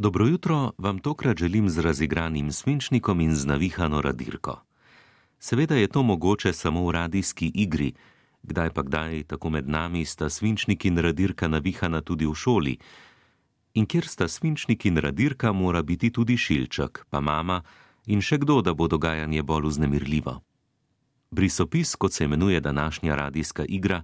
Dobro 0.00 0.26
jutro 0.26 0.72
vam 0.78 0.98
tokrat 0.98 1.38
želim 1.38 1.68
z 1.70 1.78
razigranim 1.78 2.52
svinčnikom 2.52 3.20
in 3.20 3.34
z 3.34 3.46
navihano 3.46 4.02
radirko. 4.02 4.60
Seveda 5.38 5.74
je 5.74 5.88
to 5.88 6.02
mogoče 6.02 6.52
samo 6.52 6.86
v 6.86 6.92
radijski 6.92 7.52
igri, 7.54 7.92
kdaj 8.42 8.70
pa 8.70 8.82
kdaj 8.82 9.22
tako 9.22 9.50
med 9.50 9.68
nami 9.68 10.04
sta 10.04 10.28
svinčnik 10.28 10.84
in 10.84 10.98
radirka 10.98 11.48
navihana 11.48 12.00
tudi 12.00 12.26
v 12.26 12.34
šoli. 12.34 12.76
In 13.74 13.86
kjer 13.86 14.06
sta 14.06 14.28
svinčnik 14.28 14.86
in 14.86 14.96
radirka, 14.96 15.52
mora 15.52 15.82
biti 15.82 16.10
tudi 16.10 16.36
šilček, 16.36 17.06
pa 17.10 17.20
mama 17.20 17.62
in 18.06 18.20
še 18.20 18.38
kdo, 18.38 18.62
da 18.62 18.74
bo 18.74 18.88
dogajanje 18.88 19.42
bolj 19.42 19.66
uznemirljivo. 19.66 20.40
Brisopis, 21.30 21.96
kot 21.96 22.12
se 22.12 22.24
imenuje 22.24 22.60
današnja 22.60 23.16
radijska 23.16 23.64
igra, 23.68 24.02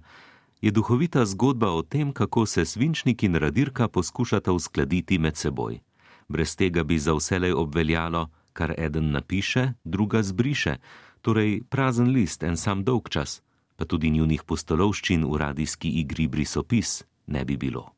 je 0.61 0.71
duhovita 0.71 1.25
zgodba 1.25 1.71
o 1.71 1.81
tem, 1.81 2.13
kako 2.13 2.45
se 2.45 2.65
svinčnik 2.65 3.23
in 3.23 3.35
radirka 3.35 3.87
poskušata 3.87 4.51
uskladiti 4.51 5.17
med 5.17 5.37
seboj. 5.37 5.79
Brez 6.27 6.55
tega 6.55 6.83
bi 6.83 6.99
za 6.99 7.13
vselej 7.13 7.53
obveljalo, 7.53 8.29
kar 8.53 8.73
eden 8.77 9.11
napiše, 9.11 9.73
druga 9.83 10.23
zbriše, 10.23 10.77
torej 11.21 11.63
prazen 11.69 12.07
list 12.07 12.43
en 12.43 12.57
sam 12.57 12.83
dolg 12.83 13.09
čas, 13.09 13.41
pa 13.75 13.85
tudi 13.85 14.09
njunih 14.09 14.43
postolovščin 14.43 15.25
v 15.25 15.37
radijski 15.37 15.89
igri 15.89 16.27
brisopis 16.27 17.03
ne 17.27 17.45
bi 17.45 17.57
bilo. 17.57 17.95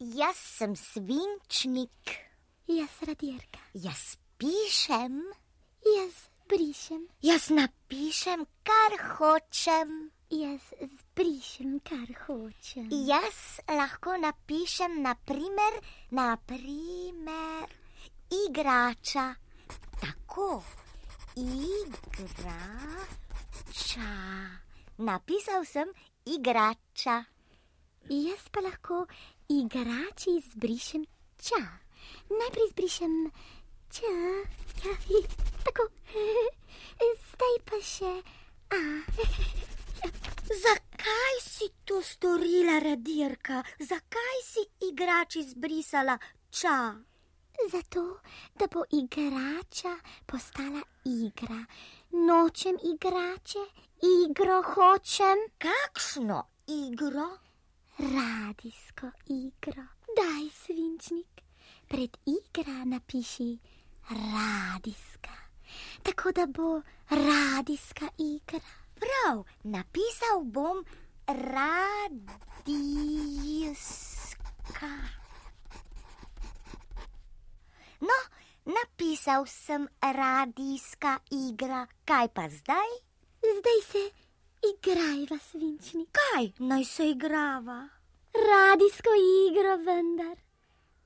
Jaz 0.00 0.36
sem 0.70 0.76
svinčnik, 0.76 2.18
Jaz 2.68 3.02
radirka, 3.06 3.58
jaz 3.74 4.16
pišem, 4.38 5.22
jaz 5.82 6.28
brišem, 6.46 7.08
jaz 7.22 7.50
napišem, 7.50 8.46
kar 8.62 8.92
hočem. 9.16 10.10
jaz 10.30 10.60
zbrišem, 10.78 11.80
kar 11.80 12.06
hočem. 12.26 12.88
Jaz 12.90 13.60
lahko 13.66 14.16
napišem, 14.16 15.02
naprimer, 15.02 15.80
naprimer, 16.10 17.68
igrača. 18.30 19.34
Tako, 20.00 20.62
igrača. 21.34 22.50
Napisal 24.98 25.64
sem 25.64 25.88
igrača. 26.26 27.24
Jaz 28.08 28.48
pa 28.52 28.60
lahko 28.60 29.06
igrači 29.50 30.38
zbrišem 30.52 31.04
ča. 31.42 31.62
Najprej 32.30 32.68
zbrišem 32.70 33.14
č, 33.90 34.06
ja, 34.84 34.94
tako. 35.66 35.90
Zdaj 37.30 37.56
pa 37.66 37.78
še 37.82 38.12
a. 38.70 38.80
Zakaj 40.64 41.36
si 41.42 41.66
to 41.84 41.98
storila, 42.02 42.78
radirka? 42.78 43.62
Zakaj 43.78 44.38
si 44.46 44.62
igrači 44.88 45.42
zbrisala 45.42 46.18
ča? 46.50 46.94
Zato, 47.70 48.20
da 48.54 48.66
bo 48.72 48.84
igrača 48.90 49.98
postala 50.26 50.82
igra. 51.04 51.60
Nočem 52.10 52.78
igrače, 52.94 53.64
igro 54.00 54.62
hočem. 54.62 55.38
Kakšno 55.58 56.42
igro? 56.66 57.49
Radijsko 58.00 59.10
igro. 59.26 59.82
Daj, 60.16 60.48
svinčnik, 60.64 61.40
pred 61.88 62.16
igra 62.26 62.84
napiši 62.84 63.58
radijska. 64.10 65.36
Tako 66.02 66.32
da 66.32 66.46
bo 66.46 66.82
radijska 67.10 68.08
igra. 68.18 68.60
Prav, 68.94 69.44
napisal 69.62 70.44
bom 70.44 70.84
radijska. 71.26 71.66
No, 78.00 78.18
napisal 78.64 79.46
sem 79.46 79.88
radijska 80.00 81.18
igra, 81.30 81.86
kaj 82.04 82.28
pa 82.28 82.48
zdaj? 82.48 82.90
Zdaj 83.40 83.80
se 83.92 84.29
igrajva, 84.68 85.38
svinčnik. 85.38 86.08
Kaj 86.12 86.52
naj 86.58 86.84
se 86.84 87.10
igrava? 87.10 87.88
Radijsko 88.34 89.10
igro 89.48 89.76
vendar. 89.84 90.36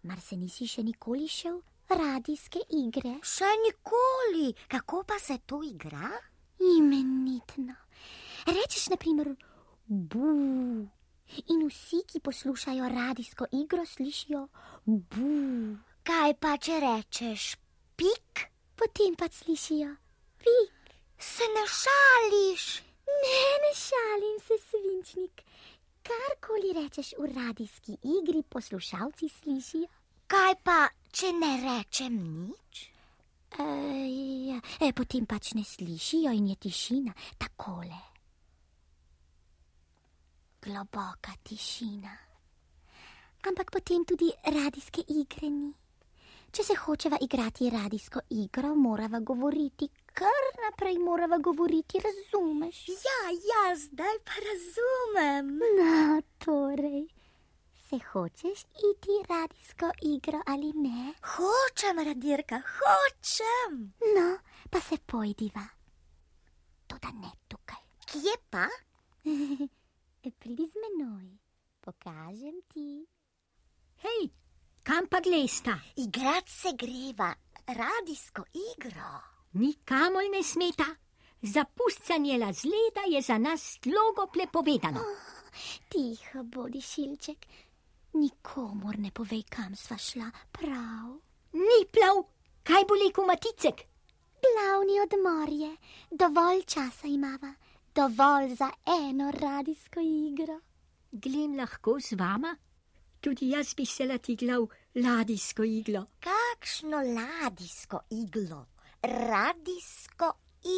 Mar 0.02 0.20
se 0.20 0.36
nisi 0.36 0.66
še 0.68 0.82
nikoli 0.82 1.28
šel 1.28 1.60
radijske 1.88 2.60
igre? 2.76 3.16
Še 3.22 3.48
nikoli, 3.64 4.52
kako 4.68 5.02
pa 5.08 5.18
se 5.18 5.38
to 5.46 5.62
igra? 5.64 6.10
Imenitno. 6.60 7.76
Rečeš, 8.46 8.88
na 8.92 8.96
primer, 9.00 9.34
bu. 9.88 10.34
In 11.48 11.66
vsi, 11.66 12.02
ki 12.06 12.20
poslušajo 12.20 12.88
radijsko 12.88 13.48
igro, 13.52 13.84
slišijo 13.88 14.46
bu. 14.84 15.34
Kaj 16.04 16.34
pa 16.40 16.56
če 16.60 16.80
rečeš 16.84 17.54
pik? 17.96 18.48
Potem 18.76 19.16
pa 19.16 19.30
slišijo 19.32 19.94
pik. 20.42 20.96
Se 21.16 21.46
ne 21.54 21.64
šališ? 21.80 22.66
Ne, 23.22 23.42
ne 23.62 23.72
šalim 23.78 24.38
se, 24.46 24.58
svinčnik. 24.68 25.44
Karkoli 26.04 26.72
rečeš 26.76 27.14
v 27.18 27.30
radijski 27.34 27.96
igri, 28.02 28.42
poslušalci 28.42 29.28
slišijo. 29.28 29.88
Kaj 30.26 30.54
pa, 30.64 30.88
če 31.12 31.32
ne 31.36 31.52
rečem 31.62 32.16
nič? 32.16 32.82
E, 33.58 33.64
ja, 34.50 34.58
e, 34.80 34.90
potem 34.92 35.26
pač 35.30 35.52
ne 35.54 35.64
slišijo 35.64 36.32
in 36.34 36.48
je 36.52 36.56
tišina, 36.66 37.12
takole. 37.38 38.00
Globoka 40.64 41.36
tišina. 41.42 42.12
Ampak 43.48 43.70
potem 43.70 44.04
tudi 44.08 44.32
radijske 44.48 45.04
igre 45.12 45.50
ni. 45.52 45.72
Če 46.54 46.64
se 46.64 46.74
hočeva 46.78 47.18
igrati 47.20 47.68
radijsko 47.70 48.20
igro, 48.30 48.74
morava 48.74 49.20
govoriti, 49.20 49.88
kar 50.14 50.44
naprej 50.64 50.98
morava 50.98 51.38
govoriti, 51.38 52.00
razumeš? 52.06 52.88
Ja, 52.88 53.20
ja, 53.50 53.76
zdaj 53.76 54.16
pa 54.24 54.32
razumem. 54.48 55.58
No, 55.78 56.22
torej, 56.38 57.06
se 57.88 57.98
hočeš 58.12 58.60
iti 58.90 59.14
radijsko 59.28 59.90
igro 60.02 60.40
ali 60.46 60.72
ne? 60.72 61.14
Hočem, 61.34 61.98
radirka, 62.08 62.62
hočem. 62.76 63.92
No, 64.16 64.38
pa 64.70 64.80
se 64.80 64.96
pojdiva. 65.06 65.66
Toda 66.86 67.08
ne 67.08 67.30
tukaj. 67.48 67.82
Kje 68.06 68.36
pa? 68.50 68.68
Pridi 70.40 70.66
z 70.66 70.74
menoj, 70.82 71.28
pokažem 71.80 72.62
ti. 72.72 73.06
Hej, 74.04 74.30
kam 74.82 75.06
pa 75.06 75.20
glesta? 75.20 75.78
Igrat 75.96 76.48
se 76.48 76.72
greva, 76.78 77.34
radijsko 77.66 78.44
igro. 78.72 79.33
Nikamor 79.54 80.26
ne 80.32 80.42
smeta. 80.42 80.86
Zapuščanje 81.42 82.52
zleda 82.52 83.04
je 83.06 83.20
za 83.22 83.38
nas 83.38 83.62
strogo 83.76 84.26
prepovedano. 84.32 85.00
Tiho 85.88 86.42
bodi, 86.42 86.80
šilček, 86.80 87.46
nikomor 88.14 88.98
ne 88.98 89.10
povej, 89.10 89.44
kam 89.48 89.76
sva 89.76 89.98
šla, 89.98 90.30
prav. 90.50 91.20
Ni 91.52 91.84
plav, 91.86 92.24
kaj 92.62 92.84
bo 92.88 92.98
rekel 92.98 93.26
Maticek? 93.26 93.84
Glavni 94.44 94.98
odmor 95.00 95.48
je, 95.52 95.70
dovolj 96.10 96.64
časa 96.66 97.06
imava, 97.06 97.54
dovolj 97.94 98.56
za 98.56 98.70
eno 98.86 99.30
radijsko 99.30 100.00
igro. 100.00 100.58
Glem 101.12 101.56
lahko 101.56 102.00
z 102.00 102.18
vama? 102.18 102.56
Tudi 103.20 103.54
jaz 103.54 103.74
bi 103.74 103.86
se 103.86 104.06
latigla 104.06 104.58
v 104.58 104.68
ladijsko 105.04 105.64
iglo. 105.64 106.06
Kakšno 106.20 107.04
ladijsko 107.14 108.00
iglo? 108.10 108.73
Radijsko 109.04 110.32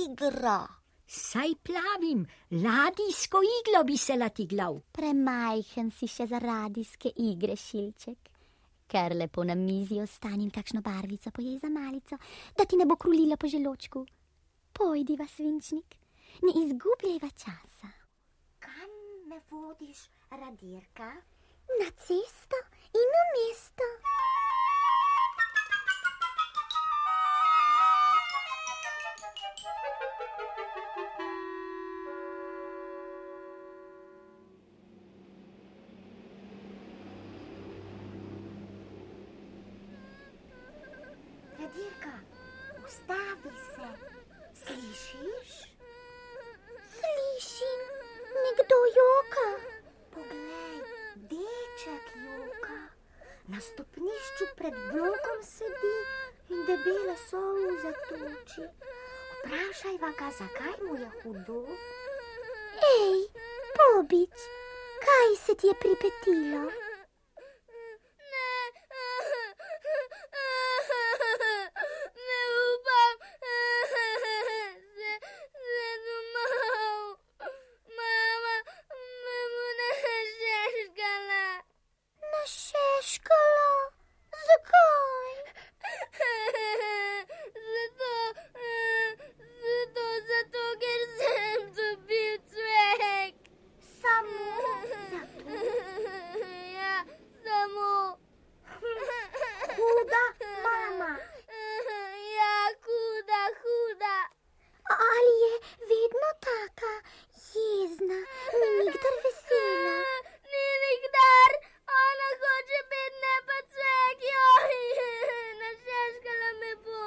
igro. 0.05 0.67
Saj 1.07 1.53
plavim, 1.63 2.27
ladijsko 2.51 3.39
iglo 3.59 3.85
bi 3.85 3.97
se 3.97 4.17
latiglav. 4.17 4.81
Premajhen 4.93 5.93
si 5.95 6.09
še 6.11 6.27
za 6.27 6.41
radijske 6.43 7.13
igre, 7.23 7.55
šilček. 7.57 8.31
Ker 8.91 9.15
lepo 9.15 9.45
na 9.47 9.55
mizi 9.55 10.01
ostanim 10.03 10.51
kakšno 10.51 10.83
barvico 10.83 11.31
pojej 11.31 11.61
za 11.63 11.71
malico, 11.71 12.19
da 12.59 12.65
ti 12.65 12.77
ne 12.77 12.87
bo 12.87 12.97
krulila 12.97 13.37
po 13.37 13.47
želočku. 13.47 14.03
Pojdiva, 14.73 15.29
svinčnik, 15.37 15.95
ne 16.43 16.57
izgubljajva 16.65 17.31
časa. 17.31 17.93
Kam 18.59 18.91
me 19.31 19.39
vodiš, 19.51 20.09
radirka? 20.31 21.15
Na 21.79 21.89
cesto 21.95 22.59
in 22.91 23.15
v 23.15 23.27
Radirka, 23.39 24.86
pred 54.67 54.79
blokom 54.93 55.41
sedi 55.43 55.97
in 56.51 56.67
debele 56.67 57.17
solze 57.31 57.93
toči. 58.09 58.65
Vprašaj 59.45 59.97
ga, 60.03 60.31
zakaj 60.39 60.77
mu 60.83 60.95
je 60.99 61.11
hudo. 61.23 61.61
Ej, 62.99 63.19
Bobič, 63.77 64.39
kaj 65.07 65.31
se 65.45 65.53
ti 65.55 65.67
je 65.67 65.75
pripetilo? 65.75 66.65
Ne 72.27 72.41
upam, 72.67 73.15
se, 73.41 73.59
se 75.63 75.91
domov. 76.07 77.05
Mama 77.97 78.57
me 79.25 79.39
bo 79.53 79.67
našeškala. 79.81 81.47
Našeškala? 82.33 83.71
Zakaj? 84.47 85.35
Zato, 87.75 88.15
zato, 89.63 90.07
zato, 90.29 90.63
ker 90.83 91.01
sem 91.19 91.61
dobil 91.77 92.35
cvek. 92.51 93.35
Samo 94.01 94.47
zato. 95.11 95.43
Ja, 96.77 96.95
samo. 97.45 97.91
Huda 99.77 100.25
mama. 100.65 101.13
Ja, 102.39 102.59
huda, 102.85 103.43
huda. 103.61 104.17
Ali 105.09 105.37
je 105.43 105.55
vedno 105.91 106.31
taka 106.49 106.95
jezna, 107.55 108.21
nikdar 108.79 109.15
vesela? 109.25 110.01
Ni 110.53 110.67
nikdar, 110.85 111.51
ona 112.01 112.29
hoče 112.41 112.81
biti 112.91 113.17
ne 113.25 113.35
pa 113.49 113.59
cvek, 113.73 114.19
joj, 114.33 114.77
našeškala 115.63 116.51
me 116.61 116.73
bo. 116.85 117.05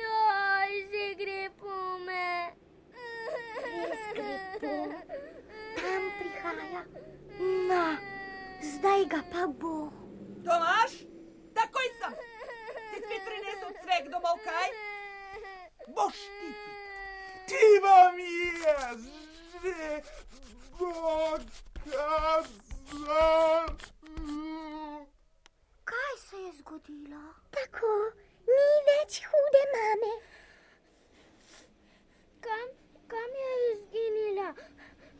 Joj, 0.00 0.72
že 0.90 1.06
gre 1.20 1.44
po 1.60 1.74
me. 2.06 2.30
Res 3.64 4.04
gre 4.16 4.34
po. 4.60 4.74
Tam 5.76 6.02
prihaja. 6.18 6.82
No, 7.68 7.84
zdaj 8.72 9.02
ga 9.12 9.20
pa 9.32 9.42
bo. 9.46 9.76
Tomaš, 10.44 10.92
takoj 11.54 11.88
sem. 12.00 12.12
Si 12.90 12.96
spet 13.04 13.22
prinesel 13.28 13.72
cvek 13.82 14.04
domov, 14.12 14.36
kaj? 14.46 14.68
Boš 15.94 16.18
ti. 16.38 16.50
Ti 17.46 17.66
vam 17.82 18.18
je 18.18 18.78
že 19.62 20.02
pokazal. 20.78 22.44
Kaj 25.84 26.14
se 26.18 26.36
je 26.36 26.50
zgodilo? 26.58 27.22
Tako, 27.54 27.92
ni 28.50 28.70
več 28.88 29.12
hude 29.30 29.62
mame. 29.74 30.12
Kam, 32.40 32.68
kam 33.06 33.30
je 33.42 33.52
izginila? 33.72 34.48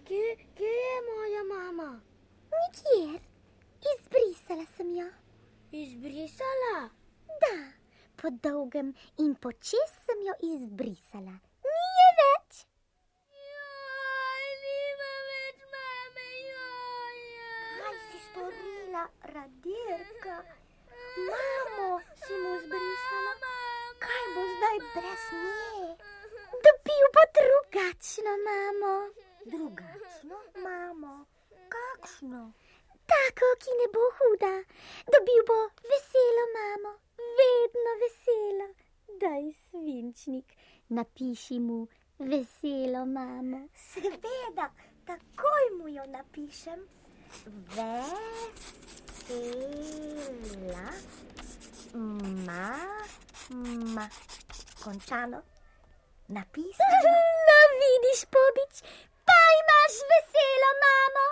Kje, 0.07 0.27
kje 0.59 0.75
je 0.83 0.99
moja 1.11 1.43
mama? 1.53 1.91
Nikjer, 2.57 3.21
izbrisala 3.95 4.67
sem 4.77 4.89
jo. 4.99 5.09
Izbrisala? 5.77 6.89
Da, 7.43 7.57
po 8.17 8.31
dolgem 8.31 8.95
in 9.19 9.35
počes 9.35 9.91
sem 10.05 10.23
jo 10.25 10.35
izbrisala. 10.49 11.35
Ni 11.73 11.89
je 11.97 12.07
več. 12.21 12.61
Joj, 13.41 14.47
nima 14.63 15.11
več 15.27 15.59
mame, 15.75 16.25
joj. 16.47 17.21
Kaj 17.83 17.99
si 18.07 18.23
storila, 18.29 19.05
Radirka? 19.35 20.39
Mamo 21.29 21.91
si 22.25 22.41
mu 22.41 22.57
zbrisala. 22.65 23.37
Kaj 24.07 24.25
bo 24.33 24.49
zdaj 24.55 24.83
brez 24.95 25.27
nje? 25.45 25.95
Dobil 26.69 27.11
bo 27.19 27.27
drugačno 27.41 28.39
mamo. 28.49 28.95
Drugačno, 29.57 30.41
mamo. 30.57 31.19
Kakšno? 31.69 32.47
Tako, 33.07 33.47
ki 33.63 33.71
ne 33.81 33.87
bo 33.95 34.05
huda. 34.19 34.55
Dobil 35.13 35.41
bo 35.49 35.59
veselo 35.91 36.45
mamo, 36.57 36.93
vedno 37.39 37.93
veselo. 38.03 38.69
Daj 39.21 39.45
svinčnik, 39.67 40.49
napiši 40.89 41.59
mu 41.61 41.79
veselo 42.19 43.03
mamo. 43.07 43.61
Seveda, 43.75 44.67
takoj 45.07 45.65
mu 45.79 45.87
jo 45.89 46.05
napišem. 46.07 46.81
Vesela 47.77 48.07
mama. 52.47 54.09
Končano. 54.85 55.43
Napisano. 56.29 57.13
No, 57.47 57.59
vidiš, 57.81 58.21
pobič, 58.35 58.75
pa 59.27 59.39
imaš 59.61 59.95
veselo 60.11 60.71
mamo. 60.83 61.27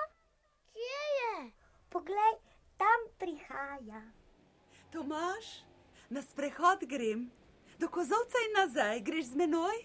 Kje 0.72 1.02
je? 1.18 1.63
Poglej, 1.94 2.34
tam 2.74 3.00
prihaja. 3.22 4.02
Tomaš, 4.90 5.62
na 6.10 6.22
sprehod 6.22 6.82
grem. 6.90 7.30
Do 7.78 7.86
kozovca 7.86 8.38
in 8.48 8.52
nazaj 8.58 8.98
greš 9.06 9.30
z 9.30 9.38
menoj? 9.38 9.78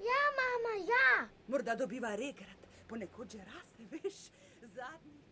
Ja, 0.00 0.22
mama, 0.40 0.72
ja. 0.88 1.28
Morda 1.48 1.76
dobiva 1.76 2.16
regrat, 2.16 2.64
ponekod 2.88 3.28
že 3.28 3.44
raste, 3.44 3.84
veš, 3.92 4.32
zadnjič. 4.72 5.28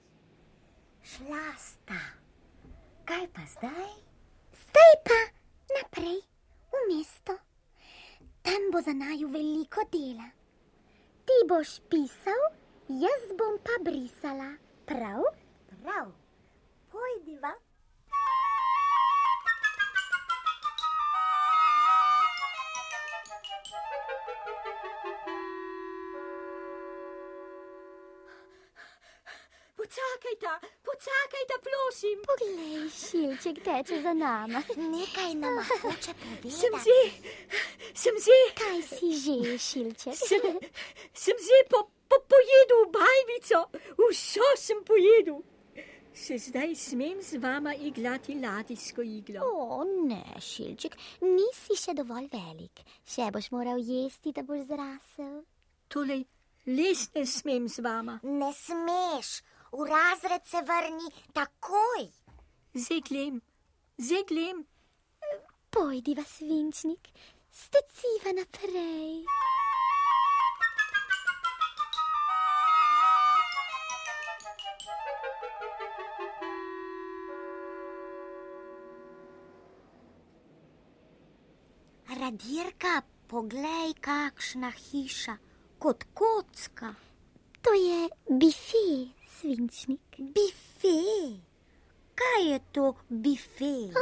Šla 1.02 1.46
sta. 1.56 2.02
Kaj 3.08 3.26
pa 3.32 3.48
zdaj? 3.56 3.92
Zdaj 4.52 4.92
pa 5.08 5.20
naprej 5.80 6.20
v 6.76 6.82
mesto. 6.92 7.40
Tam 8.44 8.68
bo 8.68 8.84
za 8.84 8.92
naju 8.92 9.32
veliko 9.32 9.80
dela. 9.88 10.28
Ti 11.24 11.36
boš 11.48 11.80
pisal, 11.88 12.42
jaz 13.00 13.32
bom 13.32 13.56
pa 13.64 13.80
brisala. 13.80 14.60
Prav? 14.84 15.41
Prav. 15.82 16.12
Pojdiva. 16.90 17.52
Počakajte, 29.76 30.50
počakajte, 30.82 31.54
prosim. 31.60 32.18
Poglej, 32.22 32.90
šilček 32.90 33.56
teče 33.58 34.02
za 34.02 34.12
nama. 34.14 34.62
Nekaj 34.76 35.34
nam 35.34 35.56
hoče 35.82 36.12
Sem 36.50 36.70
povedati. 36.70 36.84
že, 36.84 37.00
sem 37.94 38.14
že, 38.18 38.38
Kaj 38.54 38.78
si 38.84 39.08
že, 39.14 39.58
šilček? 39.58 40.14
sem, 40.14 40.42
sem 41.14 41.36
že 41.38 41.58
po, 41.68 41.78
po, 42.08 42.16
pojedel 42.22 42.82
bajvico, 42.88 43.60
vso 44.00 44.46
sem 44.56 44.84
pojedel. 44.84 45.40
Se 46.14 46.38
zdaj 46.38 46.74
smem 46.74 47.22
z 47.22 47.38
vama 47.40 47.74
igrati 47.74 48.34
ladijsko 48.34 49.02
iglo. 49.02 49.40
O, 49.44 49.84
ne, 49.84 50.24
šilček, 50.40 50.96
nisi 51.20 51.76
še 51.80 51.94
dovolj 51.96 52.28
velik. 52.32 52.82
Še 53.08 53.30
boš 53.32 53.48
moral 53.54 53.80
jesti, 53.80 54.32
da 54.36 54.44
boš 54.44 54.66
zrasel. 54.68 55.40
Torej, 55.88 56.26
les 56.68 57.06
ne 57.14 57.24
smem 57.26 57.68
z 57.68 57.84
vama. 57.84 58.18
Ne 58.22 58.52
smeš. 58.52 59.40
V 59.72 59.88
razred 59.88 60.44
se 60.44 60.60
vrni 60.68 61.08
takoj. 61.32 62.06
Zeglem, 62.76 63.40
zeglem. 63.96 64.66
Pojdiva, 65.72 66.24
svinčnik, 66.28 67.08
steciva 67.48 68.36
naprej. 68.36 69.24
Radirka, 82.32 83.02
poglej, 83.28 83.92
kakšna 84.00 84.70
hiša, 84.72 85.34
kot 85.76 86.04
kocka. 86.16 86.94
To 87.60 87.72
je 87.76 88.08
bife, 88.40 89.12
svinčnik. 89.36 90.16
Bife. 90.16 90.96
Kaj 92.16 92.40
je 92.48 92.58
to 92.72 92.94
bife? 93.10 93.92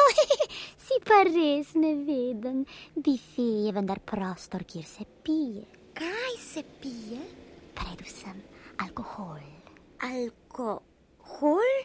si 0.84 0.96
pa 1.04 1.20
res 1.28 1.74
neveden. 1.76 2.64
Bife 2.96 3.44
je 3.44 3.76
vendar 3.76 4.00
prostor, 4.00 4.64
kjer 4.64 4.88
se 4.88 5.04
pije. 5.20 5.66
Kaj 5.92 6.40
se 6.40 6.64
pije? 6.80 7.20
Predvsem 7.76 8.40
alkohol. 8.80 9.44
Alkohol? 10.00 11.76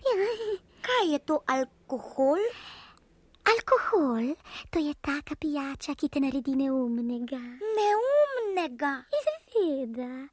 Kaj 0.88 1.12
je 1.12 1.20
to 1.20 1.44
alkohol? 1.44 2.40
Alkohol, 3.46 4.36
to 4.70 4.80
je 4.80 4.94
taka 5.02 5.36
pijača, 5.36 5.94
ki 5.96 6.10
te 6.10 6.20
naredi 6.20 6.56
neumnega. 6.58 7.42
Neumnega. 7.78 8.94
Seveda. 9.56 10.28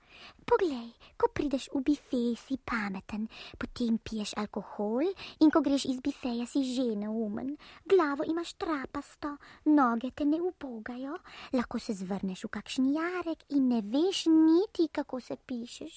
Poglej, 0.49 0.91
ko 1.17 1.29
prideš 1.29 1.69
v 1.75 1.83
bife, 1.87 2.23
si 2.35 2.57
pameten, 2.59 3.29
potem 3.59 3.99
piješ 4.03 4.35
alkohol 4.41 5.07
in 5.41 5.51
ko 5.53 5.63
greš 5.63 5.87
iz 5.93 6.01
bifeja, 6.03 6.47
si 6.47 6.65
že 6.67 6.97
neumen. 6.99 7.55
Glavo 7.87 8.27
imaš 8.27 8.55
trapasto, 8.59 9.37
noge 9.71 10.11
te 10.11 10.25
ne 10.25 10.41
upogajo, 10.43 11.19
lahko 11.53 11.79
se 11.79 11.95
zvrneš 11.95 12.47
v 12.49 12.53
kakšen 12.57 12.87
jarek 12.97 13.47
in 13.55 13.69
ne 13.71 13.81
veš 13.85 14.27
niti, 14.27 14.89
kako 14.89 15.21
se 15.21 15.37
pišeš. 15.37 15.97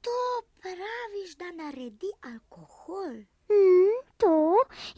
To 0.00 0.18
praviš, 0.62 1.36
da 1.36 1.52
naredi 1.52 2.10
alkohol. 2.22 3.26
Mm, 3.48 4.00
to 4.20 4.34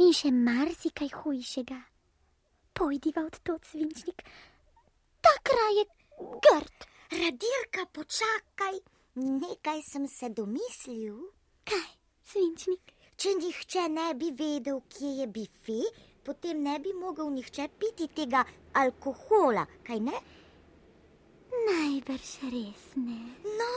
in 0.02 0.12
še 0.16 0.30
marsikaj 0.34 1.10
hujšega. 1.20 1.78
Pojdiva 2.74 3.22
od 3.28 3.36
to, 3.46 3.58
svinčnik. 3.70 4.24
Ta 5.22 5.32
kraj 5.46 5.76
je 5.78 5.84
grd. 6.46 6.86
Radirka, 7.10 7.84
počakaj, 7.92 8.78
nekaj 9.14 9.82
sem 9.82 10.06
se 10.08 10.30
domislil. 10.30 11.16
Kaj, 11.66 11.90
svinčnik? 12.24 12.94
Če 13.20 13.34
nihče 13.36 13.82
ne 13.92 14.06
bi 14.16 14.30
vedel, 14.32 14.78
kje 14.88 15.10
je 15.18 15.26
bife, 15.28 15.80
potem 16.24 16.62
ne 16.64 16.78
bi 16.80 16.94
mogel 16.96 17.28
nihče 17.34 17.66
piti 17.78 18.06
tega 18.16 18.44
alkohola, 18.80 19.66
kaj 19.84 19.98
ne? 20.06 20.20
Najbrž 21.66 22.30
res 22.54 22.86
ne. 22.96 23.18
No, 23.58 23.72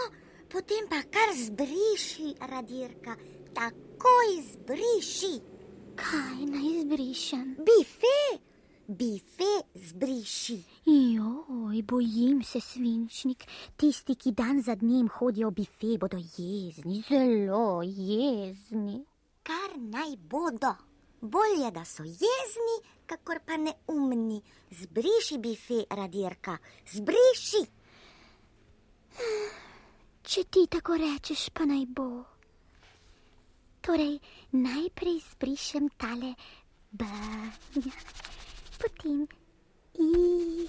potem 0.53 0.87
pa 0.87 1.01
kar 1.11 1.33
zbriši, 1.35 2.35
radirka, 2.53 3.17
takoj 3.53 4.29
zbriši. 4.51 5.33
Kaj 5.95 6.45
naj 6.49 6.65
izbrišem? 6.79 7.55
Bife, 7.65 8.17
bife 8.87 9.51
zbriši. 9.75 10.57
Joj, 10.85 11.81
bojim 11.83 12.43
se, 12.43 12.61
svinčnik. 12.61 13.45
Tisti, 13.77 14.15
ki 14.15 14.31
dan 14.31 14.61
za 14.61 14.75
dnem 14.75 15.09
hodijo 15.09 15.49
v 15.49 15.61
bife, 15.61 15.97
bodo 16.01 16.17
jezni, 16.17 17.03
zelo 17.09 17.81
jezni. 17.83 19.05
Kar 19.43 19.77
naj 19.77 20.17
bodo. 20.17 20.73
Bolje, 21.21 21.71
da 21.71 21.85
so 21.85 22.03
jezni, 22.03 22.77
kakor 23.05 23.39
pa 23.45 23.57
neumni. 23.57 24.41
Zbriši 24.71 25.37
bife, 25.37 25.85
radirka, 25.89 26.57
zbriši. 26.91 27.63
Če 30.23 30.43
ti 30.43 30.67
tako 30.67 30.97
rečeš, 30.97 31.49
pa 31.53 31.69
naj 31.69 31.85
bo. 31.95 32.32
Torej, 33.83 34.15
najprej 34.55 35.19
zbrišem 35.33 35.89
tale 35.99 36.35
B, 36.91 37.03
potem 38.79 39.27
I, 39.99 40.67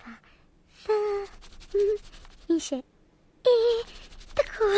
pa 0.00 0.12
F 0.72 0.88
in 2.48 2.58
še 2.58 2.80
E, 3.44 3.58
tako. 4.32 4.70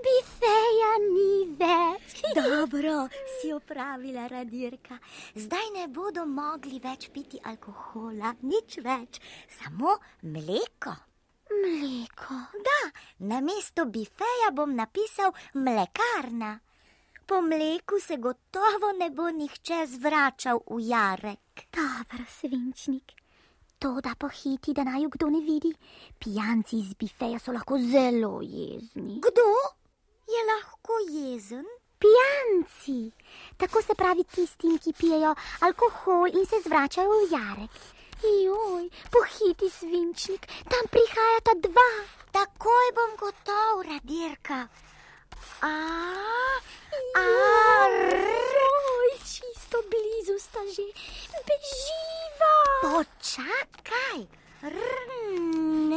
Bifeja 0.00 0.92
ni 1.04 1.54
več. 1.60 2.18
Dobro 2.38 3.04
si 3.36 3.52
opravila, 3.52 4.26
radirka. 4.32 4.96
Zdaj 5.36 5.70
ne 5.76 5.86
bodo 5.92 6.24
mogli 6.26 6.80
več 6.82 7.10
piti 7.14 7.38
alkohola, 7.44 8.34
nič 8.42 8.80
več, 8.84 9.20
samo 9.60 9.98
mleko. 10.24 10.96
Mleko. 11.50 12.34
Da, 12.66 12.80
na 13.18 13.40
mesto 13.40 13.84
bifeja 13.84 14.50
bom 14.52 14.74
napisal 14.74 15.32
mlekarna. 15.54 16.58
Po 17.26 17.40
mleku 17.42 18.00
se 18.00 18.16
gotovo 18.16 18.92
ne 18.98 19.10
bo 19.10 19.30
nihče 19.30 19.86
zvračal 19.86 20.60
v 20.66 20.78
jarek. 20.88 21.66
Dobro, 21.72 22.24
svinčnik. 22.40 23.12
To, 23.78 24.00
da 24.00 24.14
pohiti, 24.18 24.72
da 24.72 24.84
naj 24.84 25.06
kdo 25.10 25.30
ne 25.30 25.40
vidi. 25.40 25.74
Pijanci 26.18 26.76
iz 26.76 26.94
bifeja 26.94 27.38
so 27.38 27.52
lahko 27.52 27.78
zelo 27.78 28.40
jezni. 28.42 29.20
Kdo 29.26 29.46
je 30.32 30.40
lahko 30.50 30.92
jezen? 31.10 31.64
Pijanci. 32.02 33.12
Tako 33.56 33.82
se 33.82 33.94
pravi 33.94 34.24
tistim, 34.24 34.78
ki 34.78 34.92
pijejo 34.92 35.34
alkohol 35.60 36.26
in 36.28 36.46
se 36.46 36.62
zvračajo 36.64 37.08
v 37.08 37.32
jarek. 37.32 37.70
Joj, 38.20 38.84
pohiti 39.10 39.70
svinčnik, 39.70 40.44
tam 40.68 40.84
prihajata 40.92 41.54
dva. 41.64 41.90
Takoj 42.32 42.86
bom 42.92 43.12
gotov, 43.16 43.80
radirka. 43.88 44.68
A, 45.64 45.72
a, 47.16 47.24
Oj, 47.88 49.10
čisto 49.24 49.80
blizu 49.88 50.36
sta 50.36 50.60
že. 50.68 50.84
Beživa. 51.48 52.56
počakaj. 52.84 54.18
Rn, 54.60 55.92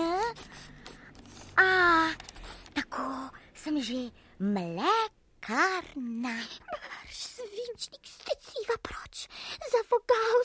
a, 1.60 1.68
tako 2.72 3.36
sem 3.51 3.75
že 3.84 4.15
mlekarna. 4.39 6.36
Marš, 6.72 7.20
svinčnik, 7.36 8.03
steciva 8.08 8.80
proč. 8.80 9.27
Za 9.68 9.84
vogal 9.92 10.39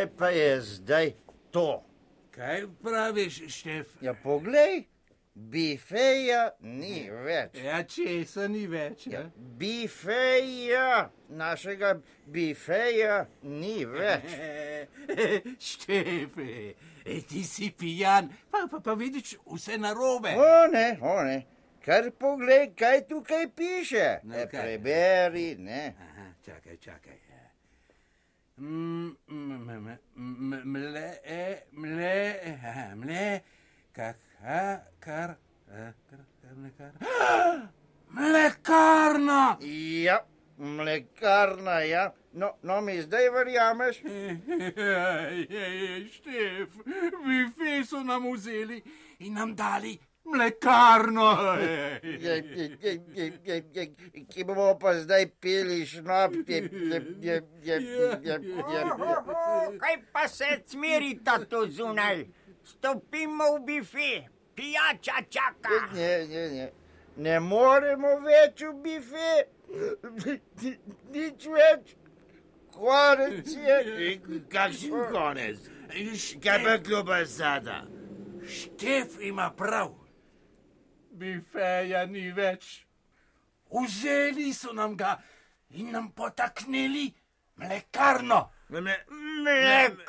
Kaj 0.00 0.08
pa 0.08 0.28
je 0.28 0.60
zdaj 0.60 1.12
to? 1.50 1.84
Kaj 2.30 2.62
praviš, 2.82 3.42
Štef? 3.48 3.86
Ja, 4.00 4.14
poglej, 4.14 4.84
bifeja 5.34 6.50
ni 6.60 7.10
več. 7.12 7.58
Ja, 7.60 7.82
česa 7.84 8.48
ni 8.48 8.64
več. 8.66 9.06
Ja, 9.06 9.20
Ja. 9.20 9.30
bifeja, 9.36 11.10
našega 11.28 11.90
bifeja 12.26 13.26
ni 13.42 13.84
več. 13.84 14.24
Štefe, 15.70 16.74
e, 17.04 17.20
ti 17.22 17.44
si 17.44 17.68
pijan, 17.70 18.32
pa, 18.50 18.64
pa, 18.70 18.80
pa 18.80 18.94
vidiš 18.94 19.36
vse 19.46 19.76
narobe. 19.78 20.32
O 20.32 20.66
ne, 20.66 20.96
o 21.02 21.22
ne. 21.22 21.42
Kar 21.84 22.08
poglej, 22.10 22.70
kaj 22.74 23.04
tukaj 23.06 23.50
piše. 23.50 24.20
No, 24.24 24.34
E, 24.34 24.48
kaj? 24.48 24.62
preberi, 24.62 25.56
ne. 25.58 25.92
Aha, 26.00 26.32
čakaj, 26.42 26.76
čakaj. 26.78 27.20
Mle, 30.64 31.20
e, 31.24 31.62
mle, 31.72 32.34
mle, 32.94 33.40
kak, 33.92 34.16
a, 34.44 34.78
kar, 35.00 35.36
kar, 35.66 35.94
kar, 36.10 36.54
mlekar. 36.56 36.92
Mlekarna! 38.10 39.56
Ja, 40.04 40.20
mlekarna, 40.58 41.80
ja. 41.80 42.12
No, 42.32 42.52
no 42.62 42.80
mi 42.80 43.02
zdaj 43.02 43.30
verjameš? 43.30 44.02
Ej, 44.04 45.46
ej, 45.50 46.08
Štef, 46.12 46.76
bife 47.24 47.84
so 47.88 48.02
nam 48.02 48.32
vzeli 48.32 48.82
in 49.18 49.34
nam 49.34 49.56
dali 49.56 49.98
mlekarno. 50.24 51.28
Ki 54.28 54.44
bomo 54.44 54.78
pa 54.78 54.94
zdaj 54.94 55.26
pili 55.40 55.86
je. 55.86 56.60
Kaj 59.78 59.96
pa 60.12 60.28
se 60.28 60.62
cmerita 60.66 61.38
tu 61.40 61.66
zunaj? 61.68 62.24
Stopimo 62.64 63.56
v 63.56 63.60
bife, 63.60 64.10
pijača 64.54 65.22
čaka. 65.30 65.68
Ne, 65.94 66.26
ne, 66.26 66.48
ne. 66.50 66.70
Ne 67.16 67.40
moremo 67.40 68.08
več 68.20 68.62
v 68.62 68.74
bife, 68.74 69.30
nič 71.10 71.46
več. 71.46 71.96
Konec 72.70 73.48
je. 73.48 74.20
Kakšen 74.48 74.92
konec? 75.10 75.58
Š- 75.90 76.38
Kaj 76.40 76.58
pa 76.64 76.78
klobasada? 76.78 77.80
Štef 78.46 79.18
ima 79.20 79.50
prav. 79.50 79.90
Bifeja 81.20 82.06
ni 82.08 82.30
več. 82.32 82.80
Vzeli 83.70 84.52
so 84.56 84.72
nam 84.72 84.96
ga 84.96 85.18
in 85.76 85.92
nam 85.92 86.08
potaknili 86.16 87.10
mlekarno. 87.60 88.40
Mlekarno. 88.70 90.00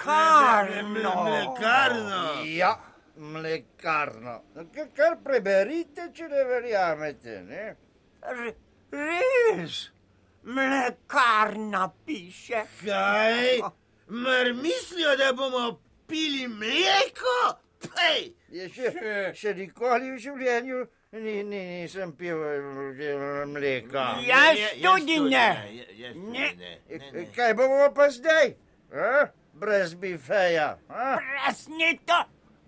Mlekarno. 1.24 2.44
Ja, 2.46 2.80
mlekarno. 3.18 4.42
K- 4.74 4.88
Kar 4.96 5.18
preberite, 5.24 6.10
če 6.14 6.28
ne 6.32 6.44
verjamete. 6.50 7.42
Ne? 7.44 7.76
R- 8.22 8.56
Res, 8.92 9.90
mlekarna 10.44 11.90
piše. 12.06 12.64
Kaj? 12.86 13.60
Mar 14.08 14.54
mislijo, 14.54 15.16
da 15.18 15.34
bomo 15.34 15.80
pili 16.08 16.48
mleko? 16.48 17.38
Pej! 17.82 18.34
Je 18.52 18.68
še, 18.70 18.92
še 19.34 19.54
nikoli 19.56 20.12
v 20.12 20.18
življenju 20.20 20.86
ni, 21.12 21.44
ni, 21.44 21.60
nisem 21.82 22.12
pil 22.16 22.40
eh, 22.44 23.46
mleka. 23.46 24.06
Jaz 24.24 24.60
tudi 24.82 25.20
ne. 25.20 25.48
Ja, 25.98 26.14
Ne. 26.16 27.28
Kaj 27.36 27.54
bomo 27.54 27.92
pa 27.96 28.10
zdaj? 28.10 28.54
A? 28.94 29.28
Brez 29.54 29.94
bifeja. 29.94 30.78
A? 30.90 31.18
Presneto, 31.20 32.24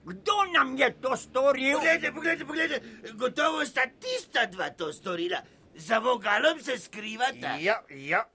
kdo 0.06 0.36
nam 0.54 0.78
je 0.78 0.92
to 1.02 1.16
storil? 1.16 1.80
Poglejte, 1.80 2.12
poglejte, 2.12 2.46
poglejte, 2.46 2.82
gotovo 3.16 3.66
sta 3.66 3.88
tista 4.00 4.46
dva 4.46 4.70
to 4.70 4.92
storila. 4.94 5.40
Za 5.76 6.00
vogalom 6.00 6.60
se 6.60 6.78
skrivata. 6.78 7.56
Ja, 7.60 7.80
ja. 7.90 8.26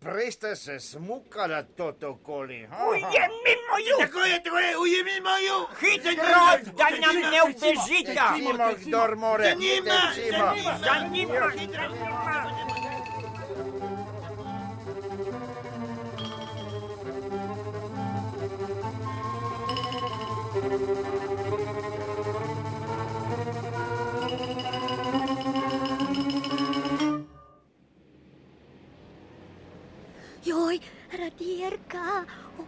Prej 0.00 0.32
ste 0.32 0.56
se 0.56 0.80
smukala 0.80 1.62
tot 1.62 2.02
okoli. 2.02 2.68
Ujemimo 2.88 3.74
ju! 3.88 3.96
Tako 4.00 4.18
je, 4.18 4.42
tako 4.42 4.58
je, 4.58 4.76
ujemimo 4.78 5.36
ju. 5.46 5.66
Hitro, 5.80 6.12
da 6.76 6.86
nam 6.90 7.16
ne 7.30 7.40
ubežita! 7.42 8.34
Tecimo, 8.34 8.68
kdor 8.86 9.16
more. 9.16 9.44
Za 9.44 9.54
njima, 9.54 10.12
Tecimo. 10.14 10.38
za 10.84 11.08
njima. 11.12 11.34
Za 11.40 11.88
njima! 11.88 12.75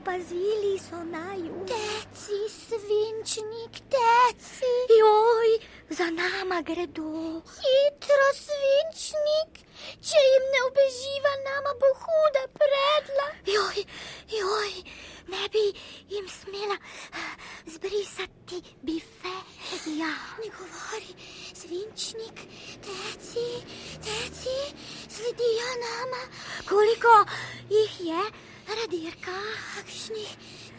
Opazili 0.09 0.79
so 0.79 1.05
naju. 1.05 1.55
Teci, 1.67 2.39
svinčnik, 2.49 3.75
teci. 3.93 4.73
Joj, 5.01 5.51
za 5.91 6.05
nama 6.11 6.63
gredo. 6.63 7.43
Hitro, 7.59 8.29
svinčnik, 8.45 9.53
če 10.09 10.23
jim 10.31 10.47
ne 10.55 10.61
ubeživa, 10.69 11.35
nama 11.49 11.75
bo 11.81 11.91
huda 12.01 12.45
predla. 12.57 13.29
Joj, 13.55 13.85
joj, 14.39 14.73
ne 15.29 15.45
bi 15.53 15.65
jim 16.09 16.29
smela 16.29 16.79
eh, 17.13 17.33
zbrisati 17.67 18.63
bife. 18.83 19.37
Ja, 20.01 20.15
ne 20.41 20.49
govori, 20.57 21.13
svinčnik, 21.55 22.47
teci, 22.81 23.49
teci, 24.09 24.59
sledijo 25.09 25.71
nama. 25.85 26.23
Koliko 26.69 27.25
jih 27.69 28.01
je, 28.01 28.23
radirka? 28.77 29.39
Kakšnih 29.79 30.31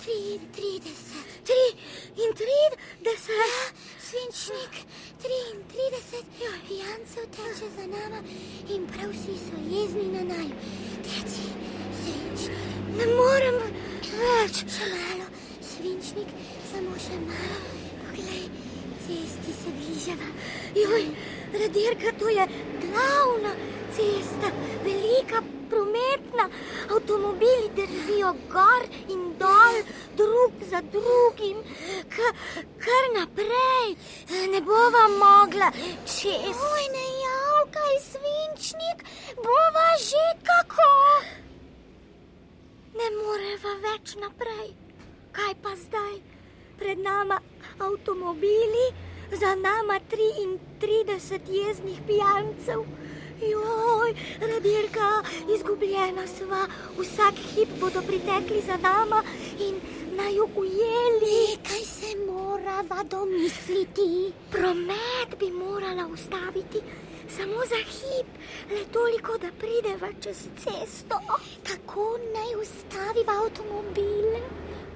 33. 0.06 0.90
33, 2.20 2.76
svinčnik, 4.00 4.74
33, 5.22 6.24
pijancev 6.68 7.24
teče 7.36 7.68
za 7.76 7.86
nama 7.88 8.22
in 8.70 8.88
prav 8.88 9.10
vsi 9.10 9.36
so 9.46 9.58
jezni 9.72 10.08
na 10.14 10.24
naju. 10.24 10.56
Teci, 11.04 11.48
svinčnik, 12.00 12.58
ne 12.98 13.06
morem 13.16 13.60
več. 14.20 14.64
Še 14.76 14.90
malo, 14.94 15.28
svinčnik, 15.72 16.34
samo 16.72 16.96
še 17.06 17.20
malo. 17.26 17.60
Poglej, 18.06 18.46
cesti 19.06 19.56
se 19.62 19.76
bližava. 19.80 20.30
Joj, 20.76 21.06
radirka, 21.54 22.14
to 22.20 22.30
je 22.30 22.48
glavna 22.86 23.56
cesta, 23.96 24.52
velika, 24.84 25.44
prometna. 25.70 26.50
Avtomobili 26.96 27.70
drvijo 27.76 28.34
gor 28.52 28.84
in 29.10 29.22
dol, 29.40 29.76
drug 30.18 30.52
za 30.72 30.82
drugim, 30.82 31.58
K 32.10 32.16
kar 32.84 33.04
naprej. 33.20 33.88
Ne 34.52 34.62
bova 34.62 35.06
mogla 35.26 35.72
čez. 36.06 36.58
Oj, 36.74 36.84
ne 36.96 37.08
javkaj, 37.26 37.96
svinčnik, 38.12 39.00
bova 39.36 39.90
že 40.10 40.26
kako. 40.50 40.94
Ne 43.00 43.08
moreva 43.20 43.74
več 44.00 44.16
naprej. 44.16 44.72
Kaj 45.36 45.54
pa 45.62 45.76
zdaj? 45.76 46.20
Pred 46.80 47.00
nama 47.04 47.40
avtomobili, 47.84 48.86
za 49.32 49.56
nama 49.56 50.00
33 50.10 51.40
jeznih 51.52 52.00
pijancev. 52.08 52.86
Joj, 53.44 54.14
radirka, 54.40 55.10
izgubljena 55.56 56.28
sva, 56.28 56.64
vsak 56.96 57.36
hip 57.52 57.70
bodo 57.80 58.02
pritekli 58.08 58.62
za 58.62 58.78
nama 58.78 59.24
in 59.60 59.76
naju 60.16 60.48
ujeli. 60.56 61.36
Nekaj 61.52 61.84
se 61.84 62.16
morava 62.24 63.04
domisliti. 63.04 64.32
Promet 64.52 65.40
bi 65.40 65.52
morala 65.52 66.08
ustaviti. 66.08 66.82
Samo 67.38 67.60
za 67.70 67.76
hip, 67.76 68.28
le 68.72 68.86
toliko, 68.92 69.38
da 69.38 69.48
prideva 69.60 70.08
čez 70.24 70.38
cesto. 70.58 71.20
Kako 71.64 72.18
naj 72.34 72.62
ustaviva 72.62 73.34
avtomobile? 73.44 74.42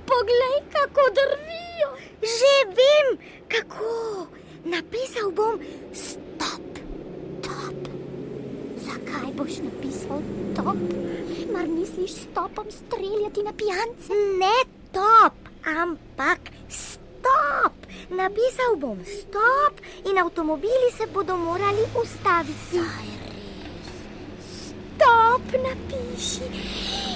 Poglej, 0.09 0.57
kako 0.71 1.01
drvijo. 1.17 1.89
Že 2.21 2.53
vem, 2.77 3.07
kako. 3.47 4.27
Napisal 4.65 5.31
bom 5.31 5.59
stop, 5.93 6.65
top. 7.43 7.79
Zakaj 8.77 9.33
boš 9.37 9.51
napisal 9.67 10.21
top? 10.55 10.77
Mar 11.53 11.67
misliš 11.67 12.11
stopom 12.11 12.65
streljati 12.71 13.43
na 13.43 13.53
pijance? 13.53 14.13
Ne 14.39 14.57
top, 14.91 15.33
ampak 15.65 16.39
stop. 16.69 17.02
Napisal 18.09 18.75
bom 18.77 18.99
stop 19.05 19.81
in 20.05 20.17
avtomobili 20.17 20.91
se 20.97 21.07
bodo 21.07 21.37
morali 21.37 21.83
ustaviti. 22.03 22.79
Stop, 24.39 25.41
napiši. 25.51 26.47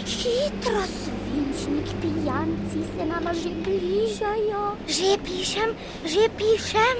Hitro, 0.06 0.82
svinčnik, 0.82 1.88
pijanci 2.02 2.82
se 2.98 3.06
nama 3.06 3.34
že 3.34 3.50
bližajo. 3.50 4.78
Že 4.88 5.18
pišem, 5.24 5.76
že 6.06 6.30
pišem. 6.30 6.98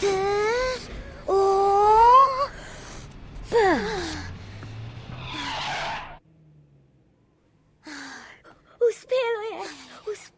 T, 0.00 0.06
O, 1.26 1.40
P. 3.50 3.54
Uspelo 8.88 9.42
je, 9.50 9.81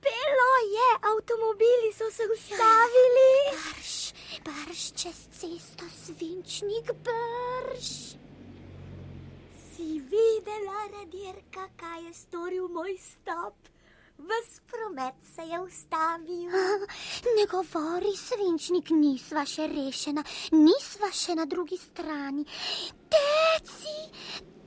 uspelo 0.05 0.51
je, 0.77 0.89
avtomobili 1.11 1.93
so 1.93 2.11
se 2.11 2.23
ustavili. 2.35 3.33
Brž, 3.53 4.13
brž 4.45 4.93
čez 4.93 5.29
cesto, 5.31 5.85
svinčnik, 6.05 6.93
brž. 6.93 8.17
Si 9.75 10.01
videla, 10.01 10.89
radirka, 10.93 11.69
kaj 11.77 12.05
je 12.07 12.15
storil 12.15 12.69
moj 12.69 12.97
stop? 12.99 13.55
Ves 14.19 14.61
promet 14.71 15.15
se 15.35 15.43
je 15.43 15.61
ustavil. 15.61 16.51
Ne 17.37 17.47
govori, 17.51 18.17
svinčnik, 18.17 18.91
nisva 18.91 19.45
še 19.45 19.67
rešena, 19.67 20.23
nisva 20.53 21.11
še 21.13 21.35
na 21.35 21.45
drugi 21.45 21.77
strani. 21.77 22.45
Teci, 23.11 23.97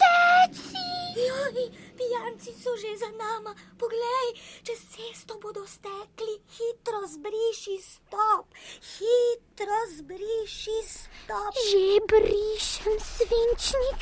teci! 0.01 0.87
Joj, 1.17 1.71
pijanci 1.97 2.53
so 2.53 2.77
že 2.77 2.97
za 2.97 3.09
nama. 3.17 3.55
Poglej, 3.77 4.27
čez 4.63 4.79
cesto 4.93 5.39
bodo 5.41 5.65
stekli. 5.67 6.37
Hitro 6.57 7.01
zbriši 7.07 7.81
stop, 7.81 8.45
hitro 8.81 9.79
zbriši 9.97 10.79
stop. 10.85 11.53
Že 11.69 12.05
brišem, 12.05 12.95
svinčnik, 13.01 13.99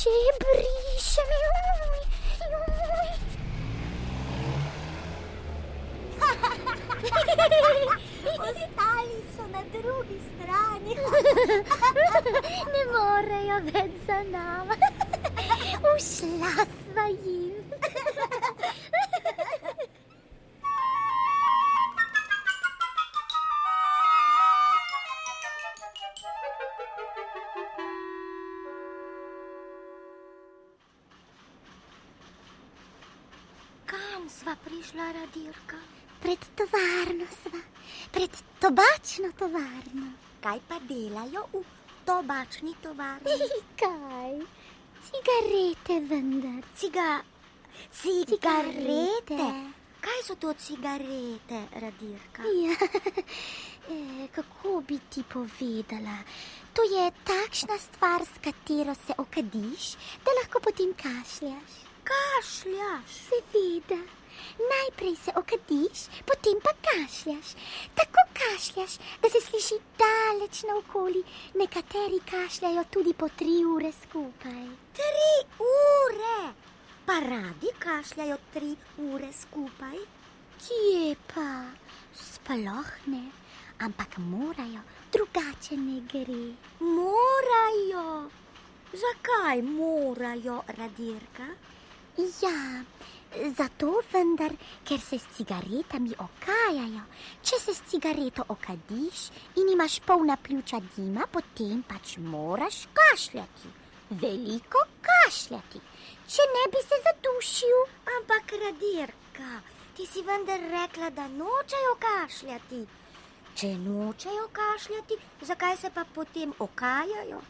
že 0.00 0.16
brišem. 0.40 1.28
Joj, 2.40 2.72
joj. 2.72 3.06
Ostali 8.48 9.18
so 9.36 9.44
na 9.52 9.62
drugi 9.72 10.18
strani. 10.28 10.92
ne 12.72 12.82
morejo 12.92 13.58
več 13.72 13.92
za 14.06 14.22
nama. 14.30 14.74
Ušla 15.26 16.52
sva 16.64 17.06
jim. 17.24 17.54
Kam 33.86 34.28
sva 34.28 34.56
prišla, 34.64 35.12
radirka? 35.12 35.76
Pred 36.22 36.38
tovarno 36.58 37.26
sva, 37.42 37.60
pred 38.12 38.30
tobačno 38.60 39.30
tovarno. 39.38 40.10
Kaj 40.42 40.58
pa 40.68 40.78
delajo 40.88 41.46
v 41.52 41.64
tobačni 42.06 42.74
tovarni? 42.82 43.36
Kaj? 43.80 44.65
Cigarete 45.06 46.00
vendar. 46.08 46.62
Ciga... 46.74 47.22
Cigarete? 47.92 49.38
Kaj 50.00 50.20
so 50.22 50.34
to 50.34 50.54
cigarete, 50.54 51.58
radirka? 51.82 52.42
Ja, 52.42 52.74
eh, 53.90 54.28
kako 54.34 54.80
bi 54.88 54.98
ti 55.10 55.22
povedala? 55.22 56.18
To 56.74 56.82
je 56.82 57.10
takšna 57.24 57.78
stvar, 57.78 58.22
s 58.22 58.38
katero 58.44 58.94
se 58.94 59.14
okadiš, 59.18 59.96
da 60.24 60.30
lahko 60.40 60.60
potem 60.60 60.94
kašljaš. 60.94 61.72
Kašljaš? 62.04 63.10
Seveda. 63.28 64.02
Najprej 64.72 65.16
se 65.24 65.32
okadiš, 65.36 66.06
potem 66.26 66.60
pa 66.64 66.72
kašljaš. 66.86 67.54
Tako 67.94 68.22
kašljaš, 68.40 68.98
da 69.22 69.28
se 69.28 69.40
sliši 69.40 69.78
daleč 70.02 70.62
naokoli. 70.68 71.22
Nekateri 71.54 72.20
kašljajo 72.30 72.84
tudi 72.90 73.12
po 73.14 73.28
tri 73.28 73.64
ure 73.64 73.92
skupaj. 73.92 74.66
Tri 74.92 75.32
ure? 75.58 76.52
Pa 77.06 77.20
radi 77.20 77.70
kašljajo 77.78 78.36
tri 78.52 78.76
ure 78.98 79.32
skupaj? 79.32 79.98
Kje 80.56 81.16
pa? 81.34 81.50
Sploh 82.14 82.90
ne, 83.06 83.24
ampak 83.78 84.18
morajo, 84.18 84.80
drugače 85.12 85.76
ne 85.76 86.00
gre. 86.12 86.44
Morajo. 86.80 88.30
Zakaj 88.92 89.62
morajo, 89.62 90.62
radirka? 90.78 91.46
Ja, 92.16 92.84
zato 93.56 94.02
vendar, 94.12 94.52
ker 94.84 95.00
se 95.00 95.18
s 95.18 95.26
cigaretami 95.36 96.14
okajajo. 96.18 97.02
Če 97.42 97.58
se 97.60 97.74
s 97.74 97.82
cigareto 97.90 98.44
okadiš 98.48 99.30
in 99.60 99.72
imaš 99.72 100.00
polna 100.00 100.36
pljuča 100.36 100.80
dima, 100.96 101.26
potem 101.32 101.82
pač 101.82 102.16
moraš 102.18 102.86
kašljati. 102.96 103.72
Veliko 104.10 104.84
kašljati, 105.02 105.80
če 106.30 106.46
ne 106.52 106.68
bi 106.70 106.82
se 106.82 107.00
zadušil. 107.06 107.80
Ampak, 108.18 108.54
radirka, 108.62 109.50
ti 109.96 110.06
si 110.06 110.22
vendar 110.22 110.62
rekla, 110.70 111.10
da 111.10 111.26
nočejo 111.28 111.96
kašljati. 112.06 112.86
Če 113.56 113.72
nočejo 113.82 114.48
kašljati, 114.52 115.18
zakaj 115.42 115.76
se 115.76 115.90
pa 115.90 116.04
potem 116.14 116.54
okajajo? 116.58 117.42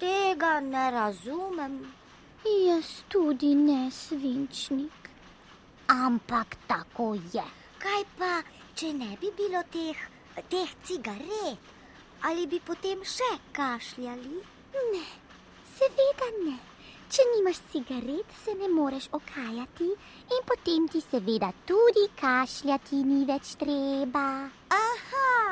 Tega 0.00 0.60
ne 0.60 0.90
razumem. 0.90 1.99
Jaz 2.44 3.04
tudi 3.08 3.54
ne 3.54 3.90
svinčnik. 3.90 5.10
Ampak 5.88 6.56
tako 6.66 7.14
je. 7.32 7.44
Kaj 7.78 8.04
pa, 8.16 8.40
če 8.74 8.92
ne 8.96 9.12
bi 9.20 9.28
bilo 9.36 9.60
teh, 9.68 9.98
teh 10.48 10.72
cigaret, 10.84 11.60
ali 12.24 12.46
bi 12.46 12.60
potem 12.64 13.04
še 13.04 13.28
kašljali? 13.52 14.40
Ne, 14.94 15.04
seveda 15.76 16.30
ne. 16.40 16.56
Če 17.10 17.26
nimaš 17.34 17.60
cigaret, 17.72 18.32
se 18.44 18.54
ne 18.54 18.68
moreš 18.72 19.10
okajati 19.12 19.90
in 20.32 20.44
potem 20.48 20.88
ti 20.88 21.02
seveda 21.04 21.52
tudi 21.66 22.06
kašljati 22.20 23.04
ni 23.04 23.24
več 23.28 23.52
treba. 23.60 24.48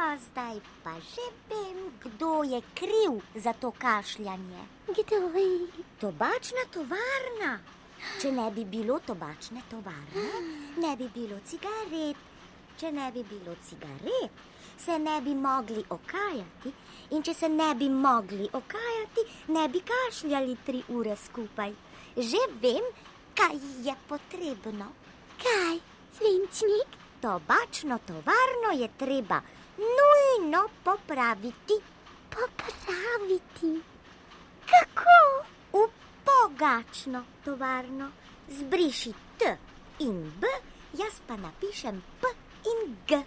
Aha, 0.09 0.17
zdaj 0.17 0.57
pa 0.81 0.97
že 1.05 1.21
vem, 1.53 1.93
kdo 2.01 2.41
je 2.41 2.61
kriv 2.75 3.21
za 3.37 3.53
to 3.53 3.71
kašljanje. 3.71 4.65
Kdo 4.89 5.37
je? 5.37 5.69
Tobačna 6.01 6.65
tovarna. 6.73 7.61
Če 8.17 8.33
ne 8.33 8.47
bi 8.51 8.65
bilo 8.65 8.97
tobačne 9.05 9.61
tovarne, 9.69 10.25
ne 10.81 10.97
bi 10.97 11.09
bilo 11.13 11.37
cigaret. 11.45 12.17
Če 12.81 12.93
ne 12.93 13.11
bi 13.13 13.21
bilo 13.23 13.53
cigaret, 13.61 14.33
se 14.79 14.99
ne 14.99 15.21
bi 15.21 15.35
mogli 15.35 15.85
okajati. 15.91 16.73
In 17.11 17.23
če 17.23 17.35
se 17.35 17.49
ne 17.49 17.75
bi 17.75 17.91
mogli 17.91 18.49
okajati, 18.53 19.27
ne 19.53 19.69
bi 19.69 19.85
kašljali 19.93 20.57
tri 20.65 20.83
ure 20.89 21.17
skupaj. 21.17 21.77
Že 22.17 22.47
vem, 22.65 22.89
kaj 23.37 23.61
je 23.85 23.99
potrebno. 24.09 24.89
Kaj, 25.37 25.77
svinčnik? 26.17 26.97
Tobačno 27.21 27.99
tovarno 28.07 28.73
je 28.73 28.89
treba 28.97 29.43
nujno 29.79 30.69
popraviti. 30.85 31.75
Popraviti? 32.31 33.83
Kako? 34.71 35.21
V 35.73 35.89
pogačno 36.25 37.25
tovarno. 37.45 38.11
Zbriši 38.49 39.13
T 39.39 39.57
in 39.99 40.33
B, 40.41 40.47
jaz 40.93 41.21
pa 41.27 41.37
napišem 41.37 42.03
P 42.21 42.27
in 42.65 42.97
G. 43.09 43.23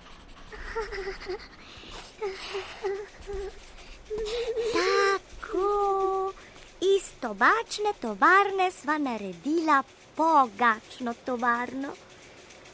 Tako, 4.73 6.33
iz 6.81 7.05
tobačne 7.21 7.93
tovarne 8.01 8.71
sva 8.71 8.97
naredila 8.97 9.83
pogačno 10.15 11.13
tovarno. 11.25 11.93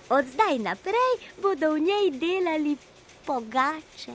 Od 0.09 0.25
zdaj 0.25 0.59
naprej 0.59 1.13
bodo 1.41 1.73
v 1.73 1.79
njej 1.79 2.11
delali 2.11 2.77
pogače. 3.27 4.13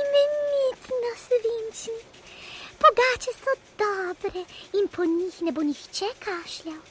Imenitno 0.00 1.10
svinčnik. 1.24 2.10
Pogače 2.82 3.32
so 3.42 3.54
dobre 3.82 4.42
in 4.78 4.88
po 4.88 5.04
njih 5.04 5.42
ne 5.42 5.52
bo 5.52 5.62
nihče 5.62 6.08
kašljal. 6.24 6.82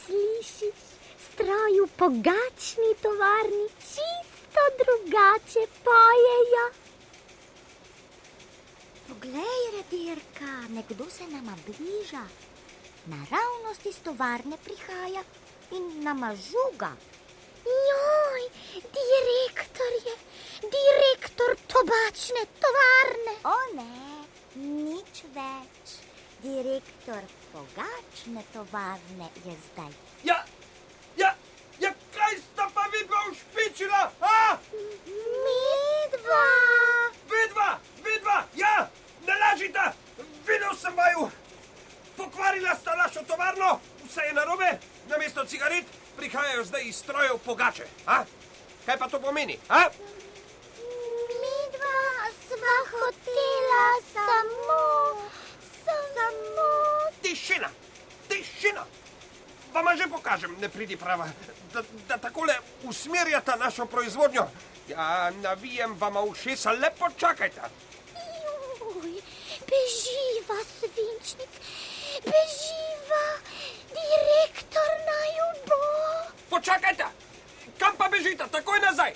Slišiš, 0.00 0.80
stroj 1.26 1.74
v 1.84 1.88
pogačni 2.00 2.90
tovarni 3.02 3.66
čisto 3.90 4.62
drugače 4.80 5.64
pojejo. 5.86 6.66
Poglej, 9.08 9.62
redirka, 9.76 10.52
nekdo 10.68 11.04
se 11.10 11.26
nama 11.26 11.54
bliža. 11.66 12.24
Naravnost 13.06 13.86
iz 13.86 13.98
tovarne 14.04 14.56
prihaja 14.64 15.22
in 15.70 16.02
nama 16.04 16.34
žuga. 16.36 16.92
Joj, 17.66 18.42
direktor 18.98 19.92
je, 20.06 20.14
direktor 20.74 21.56
tobačne 21.66 22.42
tovarne. 22.62 23.34
O 23.42 23.56
ne, 23.74 24.22
nič 24.54 25.24
več. 25.34 25.96
Direktor 26.44 27.26
pogačne 27.50 28.44
tovarne 28.52 29.28
je 29.42 29.56
zdaj. 29.64 29.90
Ja, 30.28 30.38
ja, 31.16 31.32
ja, 31.80 31.90
kaj 32.14 32.38
sta 32.44 32.68
pa 32.74 32.86
vi 32.92 33.02
dva 33.08 33.24
ušpičila? 33.32 34.02
A? 34.20 34.38
Midva! 35.48 36.46
Vidva, 37.34 37.68
vidva, 38.06 38.38
ja, 38.54 38.88
ne 39.26 39.38
lažite, 39.42 39.90
videl 40.46 40.74
sem 40.78 40.94
vaju. 40.94 41.30
Pokvarila 42.16 42.78
sta 42.78 42.94
našo 42.94 43.26
tovarno, 43.26 43.80
vse 44.06 44.30
je 44.30 44.32
narobe, 44.38 44.76
namesto 45.10 45.44
cigaret 45.44 46.05
prihajajo 46.16 46.64
zdaj 46.64 46.82
iz 46.84 46.96
strojev 46.96 47.38
pogače. 47.44 47.86
A? 48.06 48.24
Kaj 48.86 48.98
pa 48.98 49.08
to 49.08 49.20
pomeni? 49.20 49.58
A? 49.68 49.88
Midva 51.42 52.30
sva 52.48 52.76
hotela 52.90 53.86
samo, 54.12 54.82
samo. 55.84 56.68
Tišina, 57.22 57.70
tišina. 58.28 58.86
Vama 59.72 59.96
že 59.96 60.06
pokažem, 60.08 60.56
ne 60.60 60.68
pridi 60.68 60.96
prava, 60.96 61.28
da, 61.72 61.82
da 62.08 62.16
takole 62.18 62.54
usmerjata 62.82 63.56
našo 63.56 63.86
proizvodnjo. 63.86 64.46
Ja, 64.88 65.30
navijem 65.42 65.96
vama 65.98 66.20
ušesa, 66.20 66.70
lepo 66.70 67.10
čakajte. 67.18 67.60
Beživa, 69.66 70.58
svinčnik, 70.78 71.50
beživa, 72.22 73.24
direktor 73.96 74.90
naju 75.08 75.48
bo. 75.68 75.80
Počakajte, 76.50 77.06
kam 77.78 77.96
pa 77.96 78.08
bežite, 78.08 78.44
takoj 78.52 78.80
nazaj. 78.80 79.12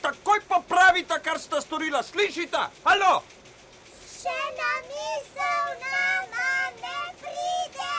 Takoj 0.00 0.40
popravite, 0.48 1.16
kar 1.24 1.38
sta 1.40 1.60
storila, 1.60 2.02
slišite? 2.02 2.60
Halo? 2.84 3.22
Še 4.04 4.36
na 4.58 4.72
misel 4.88 5.66
nama 5.80 6.50
ne 6.80 6.98
pride. 7.20 7.92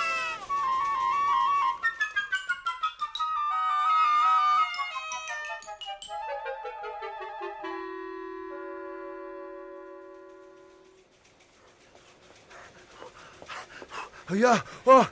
Ja, 14.33 14.57
o, 14.85 15.03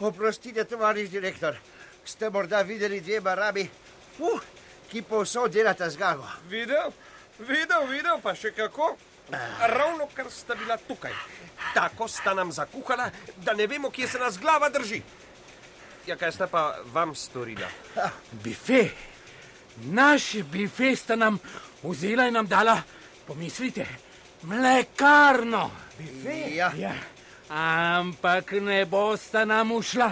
oprostite, 0.00 0.64
tovariš 0.64 1.10
direktor. 1.10 1.56
Ste 2.04 2.30
morda 2.30 2.62
videli 2.62 3.00
dve 3.00 3.20
barabi, 3.20 3.68
uh, 4.18 4.40
ki 4.90 5.02
povsod 5.02 5.52
delata 5.52 5.90
zgago. 5.90 6.26
Videl, 6.48 6.92
videl, 7.38 7.86
videl, 7.90 8.20
pa 8.22 8.34
še 8.34 8.52
kako. 8.56 8.96
Ravno 9.60 10.06
kar 10.14 10.30
sta 10.30 10.54
bila 10.54 10.76
tukaj. 10.76 11.12
Tako 11.74 12.08
sta 12.08 12.34
nam 12.34 12.52
zakuhala, 12.52 13.10
da 13.36 13.54
ne 13.54 13.66
vemo, 13.66 13.90
kje 13.90 14.08
se 14.08 14.18
nas 14.18 14.38
glava 14.38 14.68
drži. 14.70 15.02
Ja, 16.06 16.16
kaj 16.16 16.32
sta 16.32 16.46
pa 16.46 16.76
vam 16.94 17.14
storila? 17.14 17.66
Bife, 18.44 18.84
naš 19.90 20.36
bife 20.52 20.94
sta 20.96 21.16
nam 21.16 21.40
vzela 21.82 22.28
in 22.28 22.38
nam 22.38 22.46
dala, 22.46 22.78
pomislite, 23.26 23.86
mlekarno. 24.42 25.70
Bife? 25.98 26.38
Ja. 26.54 26.70
ja. 26.78 26.94
Ampak 27.48 28.52
ne 28.52 28.84
bosta 28.84 29.44
nam 29.44 29.72
ušla. 29.72 30.10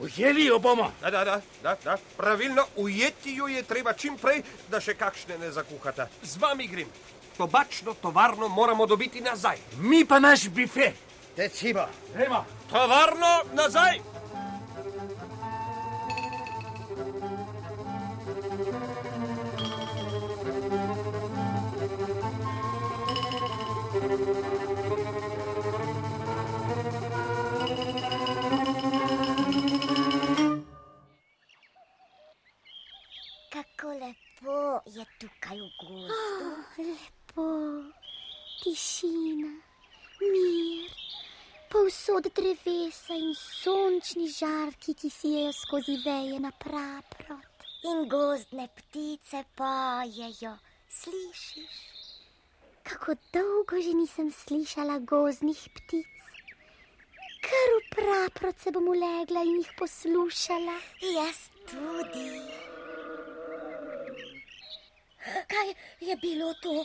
Ujeli 0.00 0.44
jo 0.44 0.58
bomo. 0.58 0.92
Da, 1.00 1.10
da, 1.10 1.24
da, 1.24 1.40
da, 1.62 1.76
da. 1.84 1.96
Pravilno, 2.16 2.64
ujeti 2.76 3.34
jo 3.34 3.46
je 3.46 3.62
treba 3.62 3.92
čim 3.92 4.16
prej, 4.18 4.42
da 4.70 4.80
še 4.80 4.94
kakšne 4.94 5.38
ne 5.38 5.50
zakuhata. 5.52 6.08
Z 6.22 6.40
vami 6.40 6.66
grem. 6.66 6.88
tobačno 7.36 7.94
tovarno 7.94 8.48
moramo 8.48 8.86
dobiti 8.86 9.20
nazaj. 9.20 9.56
Mi 9.78 10.04
pa 10.04 10.18
naš 10.18 10.48
bife. 10.48 10.92
Decimo. 11.36 11.86
Gremo. 12.14 12.44
Tovarno 12.70 13.42
nazaj! 13.54 14.21
Tukaj 35.52 35.60
v 35.60 35.70
gozdu. 35.80 36.14
Lepo, 36.78 37.48
tišina, 38.62 39.52
mir, 40.20 40.90
povsod 41.68 42.28
drevesa 42.34 43.14
in 43.14 43.34
sončni 43.34 44.28
žarki, 44.28 44.94
ki 44.94 45.10
sijejo 45.10 45.52
skozi 45.52 45.98
veje 46.04 46.40
na 46.40 46.50
praprot. 46.50 47.48
In 47.84 48.08
gozdne 48.08 48.68
ptice 48.68 49.44
pojejo, 49.56 50.56
slišiš? 50.88 51.76
Kako 52.82 53.14
dolgo 53.32 53.80
že 53.82 53.94
nisem 53.94 54.32
slišala 54.32 54.98
gozdnih 54.98 55.68
ptic. 55.74 56.18
Kar 57.42 57.68
v 57.74 57.80
praprot 57.90 58.58
se 58.58 58.70
bom 58.70 58.86
ulegla 58.88 59.42
in 59.42 59.58
jih 59.58 59.72
poslušala. 59.78 60.78
Jaz 61.02 61.50
tudi. 61.66 62.71
Kaj 65.22 65.74
je 66.00 66.16
bilo 66.16 66.54
to? 66.62 66.84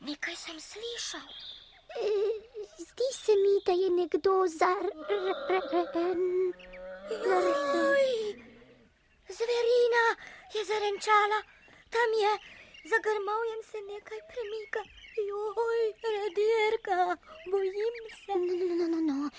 Nekaj 0.00 0.36
sem 0.36 0.60
slišal. 0.60 1.28
E, 2.00 2.08
Zdi 2.78 3.08
se 3.24 3.32
mi, 3.32 3.54
da 3.66 3.72
je 3.72 3.90
nekdo 3.90 4.44
zar. 4.58 4.84
Joj, 7.10 8.08
zverina 9.38 10.04
je 10.54 10.64
zarenčala, 10.64 11.40
tam 11.94 12.10
je, 12.22 12.32
za 12.90 12.98
grmovjem 13.06 13.62
se 13.70 13.78
nekaj 13.92 14.20
premika. 14.30 14.82
Joj, 15.28 15.82
radirka, 16.14 17.16
bojim 17.50 17.96
se. 18.20 18.32
No, 18.36 18.74
no, 18.76 18.86
no, 18.88 19.00
no. 19.00 19.30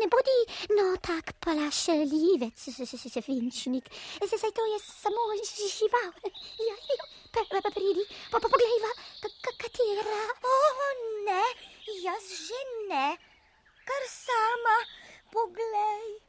Ne 0.00 0.06
bodi 0.12 0.38
no 0.76 0.96
tak 1.00 1.32
plašljivec, 1.40 2.58
svinčnik. 3.14 3.84
Zdaj 4.26 4.52
to 4.58 4.64
je 4.72 4.78
samo 4.78 5.22
žival. 5.78 6.12
Ja, 6.68 6.76
ja, 6.98 7.04
pridi, 7.32 8.04
pa, 8.30 8.38
pa 8.40 8.48
ka- 8.48 9.56
katera. 9.58 10.22
O, 10.44 10.54
ne, 11.26 11.44
jaz 12.04 12.24
že 12.46 12.60
ne, 12.88 13.16
kar 13.88 14.04
sama, 14.08 14.76
poglej. 15.32 16.20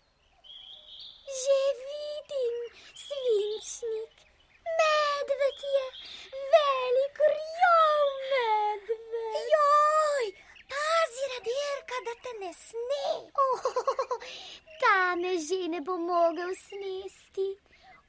Že 1.41 1.59
vidim, 1.83 2.55
svinčnik. 2.95 4.13
Medved 4.77 5.59
je, 5.75 5.87
velik 6.53 7.17
rjav 7.33 8.07
medved. 8.31 9.35
Joj, 9.53 10.25
pazi, 10.71 11.23
radirka, 11.33 11.97
da 12.07 12.13
te 12.23 12.31
ne 12.39 12.51
sne. 12.53 13.07
Oh, 13.43 14.19
ta 14.81 15.15
me 15.15 15.37
že 15.37 15.67
ne 15.67 15.81
bo 15.81 15.97
mogel 15.97 16.55
snesti. 16.55 17.47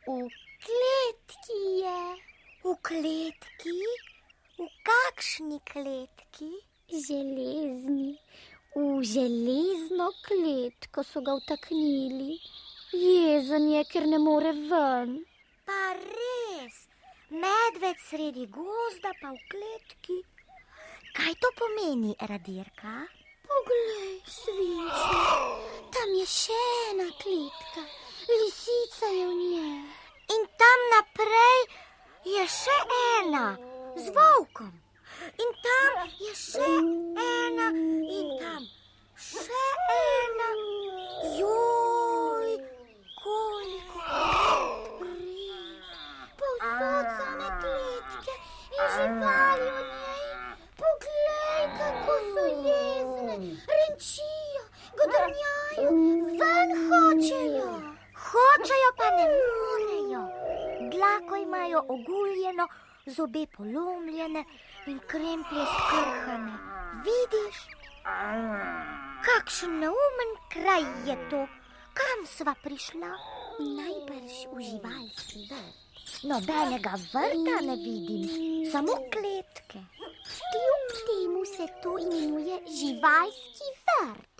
V 0.07 0.29
kletki 0.65 1.61
je. 1.83 2.34
V 2.65 2.73
kletki? 2.81 3.77
V 4.57 4.67
kakšni 4.89 5.59
kletki? 5.69 6.49
Železni. 6.89 8.17
V 8.73 9.05
železno 9.05 10.07
kletko 10.25 11.05
so 11.05 11.21
ga 11.21 11.35
vtaknili. 11.37 12.39
Jezen 12.97 13.69
je, 13.69 13.85
ker 13.85 14.09
ne 14.09 14.19
more 14.19 14.55
ven. 14.71 15.13
Pa 15.69 15.93
res, 15.93 16.81
medved 17.29 18.01
sredi 18.09 18.49
gozda, 18.57 19.13
pa 19.21 19.37
v 19.37 19.45
kletki. 19.53 20.19
Kaj 21.21 21.37
to 21.45 21.53
pomeni, 21.61 22.17
radirka? 22.33 22.97
Poglej, 23.45 24.25
svinčnik, 24.25 25.89
tam 25.93 26.17
je 26.17 26.27
še 26.41 26.61
ena 26.89 27.13
kletka, 27.21 27.89
lisica 28.33 29.17
je 29.21 29.25
v 29.29 29.41
njej. 29.45 29.81
In 30.33 30.53
tam 30.57 30.93
naprej 30.97 31.84
je 32.25 32.45
še 32.49 32.77
ena 33.21 33.57
z 33.97 34.13
volkom. 34.17 34.73
In 35.45 35.51
tam 35.65 35.99
je 36.21 36.33
še 36.41 36.69
ena, 37.25 37.67
in 38.19 38.31
tam 38.41 38.63
še 39.17 39.65
ena. 39.95 40.49
Joj, 41.37 42.51
koliko 43.21 44.01
res. 45.03 46.01
Povsod 46.41 47.11
same 47.19 47.51
kletke 47.61 48.35
in 48.79 48.87
živali 48.97 49.69
v 49.69 49.85
njej. 49.91 50.25
Poglej, 50.81 51.65
kako 51.79 52.17
so 52.31 52.47
jezne, 52.69 53.37
renčijo, 53.75 54.65
godrnjajo, 54.97 55.93
ven 56.41 56.75
hočejo. 56.89 57.71
Hočejo 58.25 58.91
pa 58.99 59.13
ne 59.19 59.29
morejo. 59.37 60.44
Dlako 60.95 61.37
imajo 61.37 61.79
oguljeno, 61.89 62.69
zobe 63.07 63.47
polomljene 63.57 64.45
in 64.87 64.99
kremplje 64.99 65.65
skrhane. 65.75 66.53
Vidiš? 67.07 67.57
Kakšen 69.27 69.79
neumen 69.79 70.31
kraj 70.53 70.85
je 71.09 71.17
to, 71.31 71.47
kam 71.99 72.27
sva 72.27 72.55
prišla? 72.63 73.11
Najbrž 73.79 74.37
v 74.53 74.61
živalski 74.69 75.47
vrt. 75.51 75.85
Nobenega 76.31 76.95
vrta 77.13 77.57
ne 77.67 77.77
vidim, 77.77 78.29
samo 78.73 78.93
kletke. 79.13 79.81
Kljub 80.51 80.87
temu 81.09 81.45
se 81.57 81.67
to 81.83 81.99
imenuje 81.99 82.61
živalski 82.79 83.69
vrt. 83.87 84.34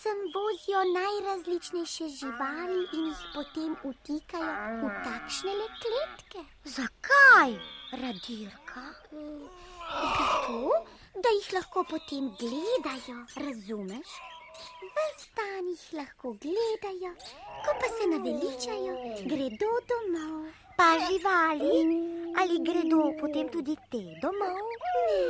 Sem 0.00 0.20
vozijo 0.34 0.80
najrazličnejše 0.96 2.06
živali 2.08 2.78
in 2.98 3.08
jih 3.08 3.24
potem 3.34 3.72
utikajo 3.84 4.86
v 4.86 4.92
takšne 5.04 5.52
le 5.58 5.66
kletke. 5.82 6.44
Zakaj, 6.76 7.52
radirka? 8.02 8.84
Zato, 10.14 10.72
da 11.26 11.34
jih 11.36 11.52
lahko 11.58 11.84
potem 11.92 12.32
gledajo, 12.40 13.18
razumeš? 13.44 14.16
Ves 14.96 15.28
dan 15.36 15.68
jih 15.74 15.84
lahko 16.00 16.32
gledajo, 16.46 17.12
ko 17.68 17.76
pa 17.80 17.94
se 17.98 18.10
naveličajo, 18.14 18.96
gredo 19.28 19.72
domov. 19.92 20.50
Pa 20.80 20.90
živali, 21.06 21.76
ali 22.40 22.60
gredo 22.64 23.12
potem 23.20 23.52
tudi 23.52 23.76
te 23.92 24.04
domov? 24.24 24.76
Ne, 24.96 25.24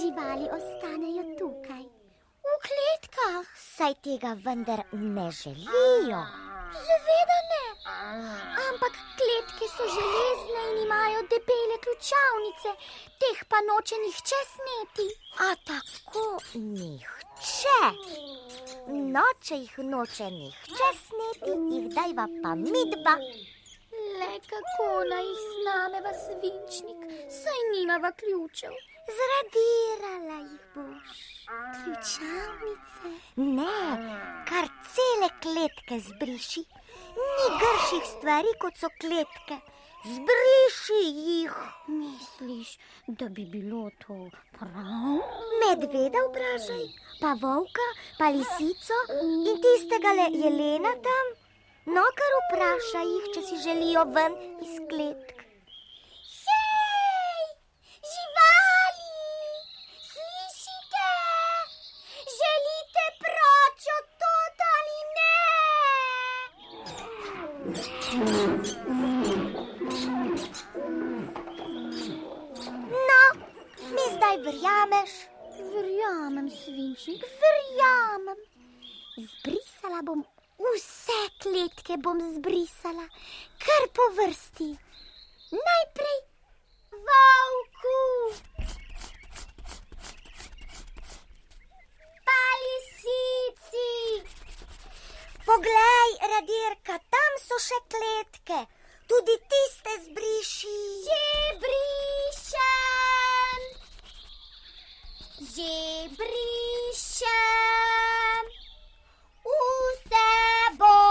živali 0.00 0.46
ostanejo 0.58 1.30
tukaj, 1.38 1.97
kletkah. 2.66 3.42
Saj 3.76 3.94
tega 4.04 4.32
vendar 4.44 4.80
ne 4.92 5.30
želijo. 5.40 6.22
Seveda 6.86 7.38
ne. 7.50 7.64
Ampak 8.68 8.94
kletke 9.18 9.66
so 9.76 9.84
železne 9.96 10.62
in 10.70 10.82
imajo 10.84 11.20
debele 11.32 11.76
ključavnice, 11.84 12.70
teh 13.20 13.38
pa 13.50 13.60
noče 13.68 13.96
nihče 14.04 14.40
sneti. 14.54 15.08
A 15.46 15.48
tako 15.68 16.26
nihče. 16.54 17.80
No, 19.14 19.24
če 19.44 19.54
jih 19.62 19.78
noče 19.92 20.30
nihče 20.40 20.90
sneti, 21.06 21.56
jih 21.72 21.88
dajva 21.96 22.28
pa 22.42 22.54
midva. 22.66 23.16
Le 24.18 24.32
kako 24.50 24.88
naj 25.10 25.26
jih 25.30 25.42
snameva 25.48 26.12
svinčnik, 26.24 27.02
saj 27.40 27.60
nimava 27.72 28.12
ključev. 28.20 28.72
Zradirala 29.16 30.38
jih 30.50 30.64
boš. 30.74 31.20
Ključavnice. 31.74 33.10
Ne, 33.36 33.78
kar 34.48 34.68
cele 34.92 35.28
kletke 35.42 35.98
zbriši. 36.08 36.64
Ni 37.16 37.46
grših 37.62 38.04
stvari, 38.10 38.52
kot 38.62 38.76
so 38.76 38.90
kletke. 39.00 39.56
Zbriši 40.04 41.00
jih. 41.28 41.56
Misliš, 41.88 42.78
da 43.06 43.28
bi 43.28 43.46
bilo 43.54 43.88
to 44.04 44.18
prav? 44.58 45.16
Medveda 45.62 46.22
vprašaj, 46.28 46.84
pa 47.20 47.34
volka, 47.42 47.88
pa 48.18 48.30
lisico 48.36 49.00
in 49.24 49.58
tistega 49.64 50.14
le 50.20 50.28
jelena 50.44 50.94
tam. 51.08 51.34
No, 51.96 52.04
kar 52.20 52.38
vprašaj 52.44 53.10
jih, 53.14 53.28
če 53.34 53.48
si 53.48 53.62
želijo 53.64 54.04
ven 54.14 54.40
iz 54.68 54.80
kletk. 54.92 55.47
No, 68.08 68.16
verjameš? 74.44 75.12
Verjamem, 75.74 76.48
svinčnik, 76.48 77.24
verjamem. 77.42 78.40
Zbrisala 79.16 80.00
bom 80.02 80.24
vse 80.56 81.20
kletke, 81.42 81.98
bom 82.00 82.18
zbrisala, 82.32 83.04
kar 83.60 83.88
po 83.92 84.08
vrsti. 84.16 84.70
Najprej 85.52 86.18
volku. 87.10 88.00
Pa 92.24 92.40
lisici. 92.64 93.88
Poglej, 95.48 96.10
radirka, 96.30 96.94
tam 97.08 97.32
so 97.40 97.56
še 97.56 97.78
kletke, 97.88 98.58
tudi 99.08 99.36
tiste 99.48 99.92
zbriši. 100.04 100.80
Že 101.06 101.22
brišem, 101.64 103.62
že 105.54 105.72
brišem. 106.20 107.38
Vse 109.48 110.28
bom 110.76 111.07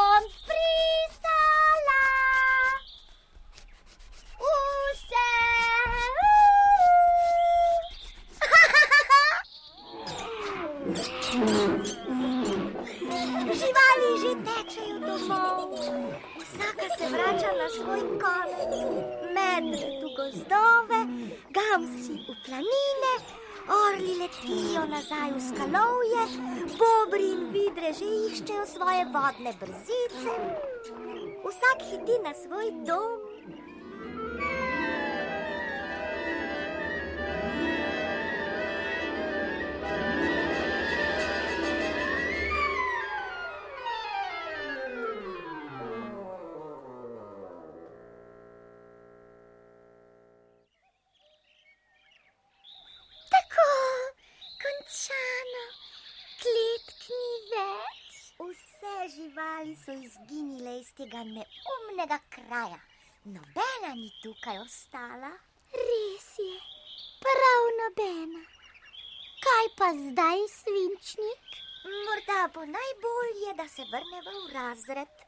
domov, 15.28 15.76
vsaka 16.42 16.88
se 16.98 17.06
vrača 17.12 17.52
na 17.62 17.68
svoj 17.70 18.02
konec. 18.24 18.74
Medved 19.36 20.04
v 20.04 20.08
gozdove, 20.18 21.00
gamsi 21.50 22.16
v 22.28 22.36
planine, 22.46 23.14
orli 23.68 24.14
letijo 24.22 24.86
nazaj 24.88 25.32
v 25.36 25.42
skalovje, 25.50 26.24
bobri 26.80 27.32
in 27.36 27.44
vidre 27.52 27.94
že 27.94 28.08
iščejo 28.32 28.66
svoje 28.66 29.04
vodne 29.12 29.52
brzice. 29.60 30.32
Vsak 31.44 31.80
hiti 31.92 32.16
na 32.24 32.34
svoj 32.34 32.72
dom. 32.88 33.27
Živali 59.10 59.76
so 59.76 59.92
izginile 59.92 60.80
iz 60.80 60.90
tega 60.94 61.24
neumnega 61.24 62.20
kraja. 62.30 62.80
Nobena 63.26 63.92
ni 63.96 64.10
tukaj 64.24 64.60
ostala. 64.60 65.32
Res 65.88 66.28
je, 66.40 66.58
prav 67.24 67.64
nobena. 67.80 68.44
Kaj 69.46 69.66
pa 69.80 69.90
zdaj, 70.02 70.44
svinčnik? 70.60 71.58
Morda 72.06 72.40
bo 72.54 72.66
najbolje, 72.66 73.54
da 73.60 73.68
se 73.68 73.88
vrnemo 73.92 74.36
v 74.44 74.54
razred. 74.54 75.26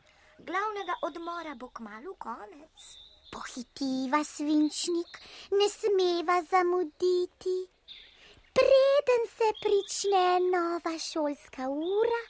Glavnega 0.48 0.96
odmora 1.02 1.56
bo 1.56 1.70
kmalu 1.70 2.16
konec. 2.28 2.88
Pohitiva, 3.32 4.24
svinčnik, 4.24 5.20
ne 5.52 5.70
smeva 5.70 6.42
zamuditi. 6.52 7.58
Preden 8.60 9.24
se 9.38 9.50
prične 9.64 10.24
nova 10.56 10.94
šolska 11.00 11.64
ura, 11.70 12.22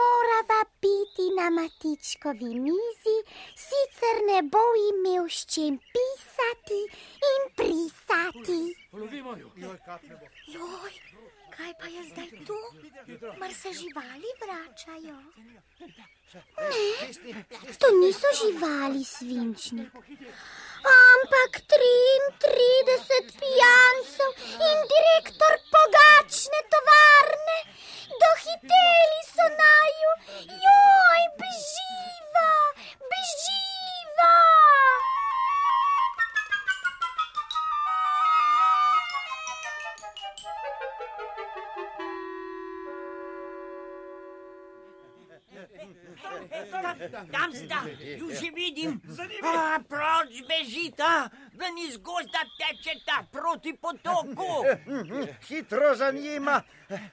morava 0.00 0.60
biti 0.84 1.26
na 1.38 1.46
matičkovi 1.50 2.50
mizi, 2.66 3.16
sicer 3.66 4.16
ne 4.30 4.42
bo 4.52 4.64
imel 4.90 5.24
s 5.28 5.40
čim 5.54 5.78
pisati 5.94 6.80
in 7.32 7.42
prisati. 7.56 8.60
Lovimo 8.92 9.36
jo. 9.36 9.50
Joj, 10.46 10.92
kaj 11.60 11.72
pa 11.80 11.86
je 11.94 12.02
zdaj 12.10 12.30
tu? 12.46 12.58
Mar 13.40 13.52
se 13.54 13.70
živali 13.80 14.28
vračajo? 14.42 15.18
Ne, 16.70 16.86
to 17.80 17.88
niso 18.02 18.28
živali, 18.40 19.04
svinčnik, 19.04 19.92
ampak 20.92 21.52
33 21.72 23.18
pijancev 23.40 24.30
in 24.68 24.78
direktor 24.94 25.54
pogačne 25.74 26.60
tovarne. 26.74 27.58
Dohiteli 28.22 29.20
so 29.32 29.46
naju, 29.62 30.12
joj, 30.66 31.22
beživa, 31.40 32.50
beživa. 33.10 34.34
Tam 47.32 47.52
sta, 47.54 47.84
ju 48.18 48.30
že 48.30 48.50
vidim. 48.54 49.00
A, 49.42 49.78
proč 49.88 50.42
bežita, 50.48 51.30
ven 51.54 51.78
iz 51.78 51.96
gozda 51.96 52.42
tečeta 52.58 53.24
proti 53.32 53.72
potoku. 53.76 54.64
Hitro 55.48 55.94
za 55.94 56.10
njima, 56.10 56.62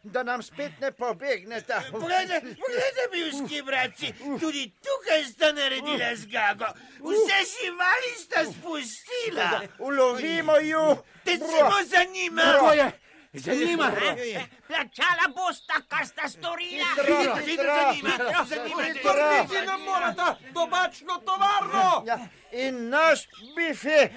da 0.03 0.23
nam 0.23 0.43
spet 0.43 0.71
ne 0.81 0.91
pobegneta. 0.91 1.81
Poglejte, 1.91 2.41
poglejte, 2.41 3.03
bivski 3.11 3.61
bratci, 3.61 4.13
tudi 4.39 4.71
tukaj 4.83 5.23
sta 5.23 5.51
naredila 5.51 6.15
zgago. 6.15 6.65
Vse 6.99 7.37
živali 7.53 8.11
sta 8.17 8.43
spustila. 8.45 9.61
Ulovimo 9.79 10.57
ju. 10.57 10.97
Tecimo 11.23 11.77
za 11.85 12.03
njima. 12.13 12.41
Tako 12.41 12.71
je, 12.73 12.91
za 13.33 13.53
njima. 13.53 13.91
Plačala 14.67 15.27
bosta, 15.35 15.73
kar 15.87 16.07
sta 16.07 16.29
storila. 16.29 16.87
Hitro, 16.95 17.35
Hitro 17.35 17.63
za 17.65 17.93
njima, 17.95 18.09
Hitro. 18.09 18.45
za 18.45 18.55
njima. 18.55 18.81
Vrniti 18.81 19.65
nam 19.65 19.81
morata 19.81 20.35
tobačno 20.53 21.21
tovarno. 21.25 22.03
Ja, 22.05 22.19
in 22.51 22.89
naš 22.89 23.19
bife. 23.55 24.09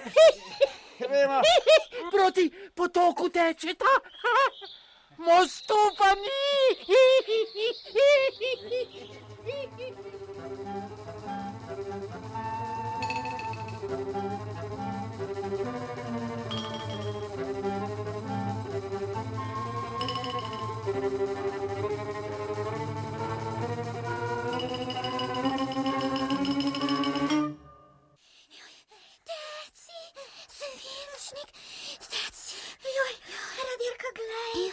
Gremo. 0.98 1.40
Proti 2.12 2.50
potoku 2.74 3.28
tečeta. 3.28 3.84
Mostu 5.16 5.74
pa 5.98 6.14
ni. 6.14 6.30
Glej. 34.20 34.72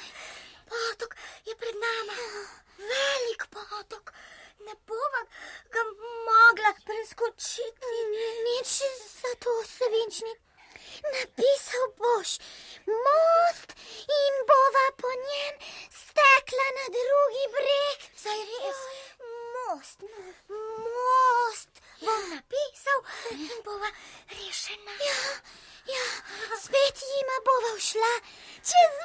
Potok 0.70 1.16
je 1.48 1.56
pred 1.62 1.76
nama. 1.86 2.18
Velik 2.92 3.44
potok. 3.56 4.14
Ne 4.66 4.74
bova 4.90 5.22
ga 5.74 5.84
mogla 6.30 6.72
preskočiti. 6.86 7.94
Nič 8.48 8.70
za 9.22 9.32
to, 9.44 9.54
svinčnik. 9.76 10.40
Napisal 11.14 11.86
boš 12.00 12.30
most 13.06 13.70
in 14.20 14.36
bova 14.52 14.86
po 15.02 15.10
njem 15.26 15.56
stekla 16.02 16.68
na 16.78 16.86
drugi 16.98 17.46
breg. 17.56 18.00
Saj 18.24 18.40
res, 18.52 18.82
most, 19.56 20.00
most 20.96 21.78
bom 22.08 22.30
napisal 22.30 23.00
in 23.32 23.62
bova 23.66 23.90
rešena. 24.30 24.94
Ja, 25.10 25.20
ja, 25.94 26.06
spet 26.64 27.02
jima 27.12 27.38
bova 27.50 27.74
šla 27.90 28.14
čez 28.64 28.96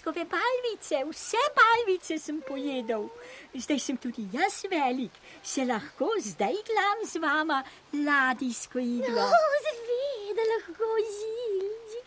matickove 0.00 0.24
balvice, 0.24 1.04
vse 1.04 1.38
balvice 1.54 2.18
sem 2.18 2.40
pojedel. 2.40 3.08
Zdaj 3.54 3.78
sem 3.78 3.96
tudi 3.96 4.28
jaz 4.32 4.64
velik, 4.70 5.12
se 5.42 5.64
lahko 5.64 6.08
zdaj 6.18 6.56
glam 6.66 7.04
z 7.04 7.18
vama 7.18 7.64
ladijsko 7.92 8.78
igro. 8.78 9.14
No, 9.14 9.28
zveda 9.66 10.42
lahko 10.52 10.84
žilček. 11.16 12.06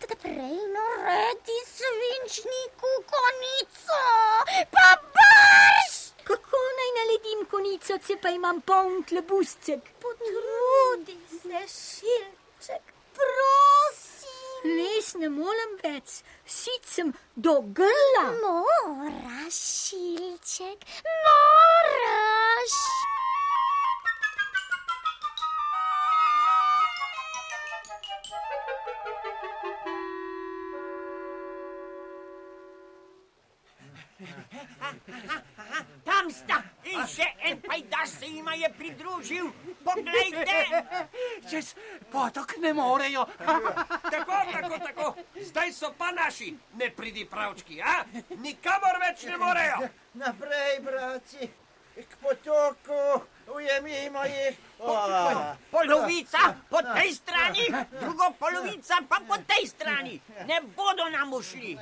Teda 0.00 0.16
prej 0.22 0.58
naredi 0.74 1.58
svinčniku 1.76 2.92
konico, 3.08 4.02
pa 4.72 4.88
baš. 5.16 6.12
Kako 6.24 6.60
naj 6.76 6.92
naledim 6.98 7.46
konico, 7.50 7.98
če 7.98 8.20
pa 8.22 8.30
imam 8.30 8.60
poln 8.60 9.02
klebuscek? 9.02 9.80
Potrudi 10.00 11.18
se, 11.40 11.64
šilček, 11.66 12.94
prosim. 13.16 13.99
Res 14.64 15.14
ne 15.16 15.30
morem 15.32 15.76
več, 15.80 16.20
sicem 16.44 17.14
do 17.36 17.60
grla. 17.78 18.26
Moraš, 18.42 19.60
šilček, 19.86 20.84
moraš. 21.24 22.76
Še 37.10 37.26
en 37.48 37.60
pajdaš 37.60 38.10
se 38.20 38.26
jima 38.26 38.54
je 38.54 38.70
pridružil. 38.78 39.50
Poglejte! 39.84 40.56
Čez 41.50 41.74
potok 42.12 42.56
ne 42.62 42.72
morejo. 42.74 43.26
Tako, 44.12 44.36
tako, 44.52 44.78
tako. 44.78 45.14
Zdaj 45.40 45.72
so 45.72 45.92
pa 45.98 46.10
naši, 46.12 46.54
ne 46.74 46.90
pridi 46.90 47.24
pravčki, 47.24 47.80
a? 47.82 48.02
Nikamor 48.42 48.98
več 49.02 49.24
ne 49.28 49.36
morejo. 49.40 49.88
Naprej, 50.20 50.80
braci, 50.84 51.48
k 51.96 52.16
potoku, 52.22 53.22
ujemimo 53.54 54.24
jih. 54.24 54.58
Polovica 55.70 56.54
po 56.70 56.82
tej 56.82 57.14
strani, 57.14 57.66
druga 58.00 58.30
polovica 58.38 59.02
pa 59.08 59.20
po 59.28 59.38
tej 59.46 59.66
strani. 59.68 60.20
Ne 60.46 60.60
bodo 60.76 61.08
nam 61.10 61.32
ušli. 61.32 61.78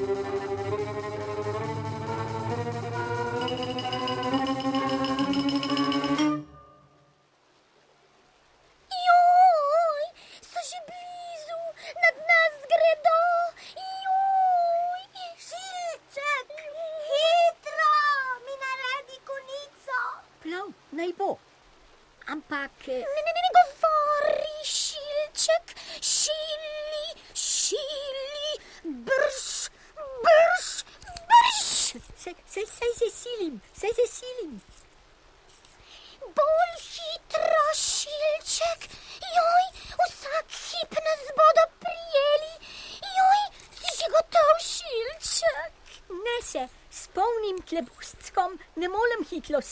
Joj, 0.00 0.79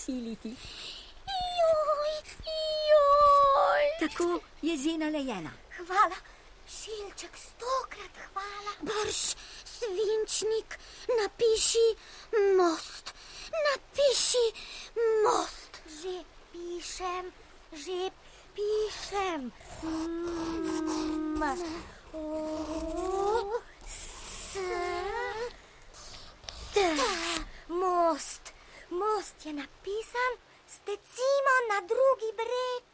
siliti. 0.09 0.56
Joj, 1.59 2.12
joj. 2.90 3.84
Tako 4.00 4.40
je 4.62 4.76
zena 4.78 5.06
lejena. 5.06 5.50
Hvala, 5.76 6.16
šilček, 6.68 7.36
stokrat 7.36 8.14
hvala. 8.32 8.72
Brž, 8.80 9.36
svinčnik, 9.64 10.78
napiši 11.20 11.88
most, 12.56 13.12
napiši 13.68 14.46
most. 15.24 15.72
Že 16.00 16.24
pišem, 16.52 17.32
že 17.72 18.11
pišem. 18.56 19.52
Mm, 19.82 21.42
o, 22.12 23.61
s, 23.86 24.56
t, 26.74 26.80
most. 27.68 28.47
Most 28.91 29.47
je 29.47 29.53
napisan, 29.53 30.32
stecimo 30.66 31.55
na 31.70 31.80
drugi 31.80 32.32
breg. 32.36 32.84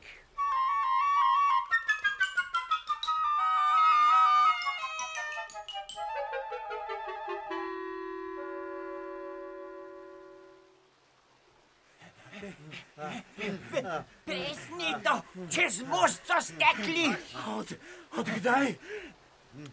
Pesnito, 14.24 15.22
čez 15.54 15.82
most 15.82 16.26
so 16.26 16.40
stekli. 16.40 17.14
Od, 17.48 17.72
od 18.16 18.28
kdaj? 18.36 18.74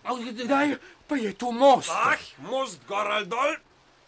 Od 0.04 0.20
kdaj 0.20 0.76
pa 1.08 1.16
je 1.16 1.34
tu 1.34 1.52
most? 1.52 1.90
Ah, 1.90 2.18
most 2.38 2.86
gor 2.88 3.12
ali 3.12 3.26
dol, 3.26 3.56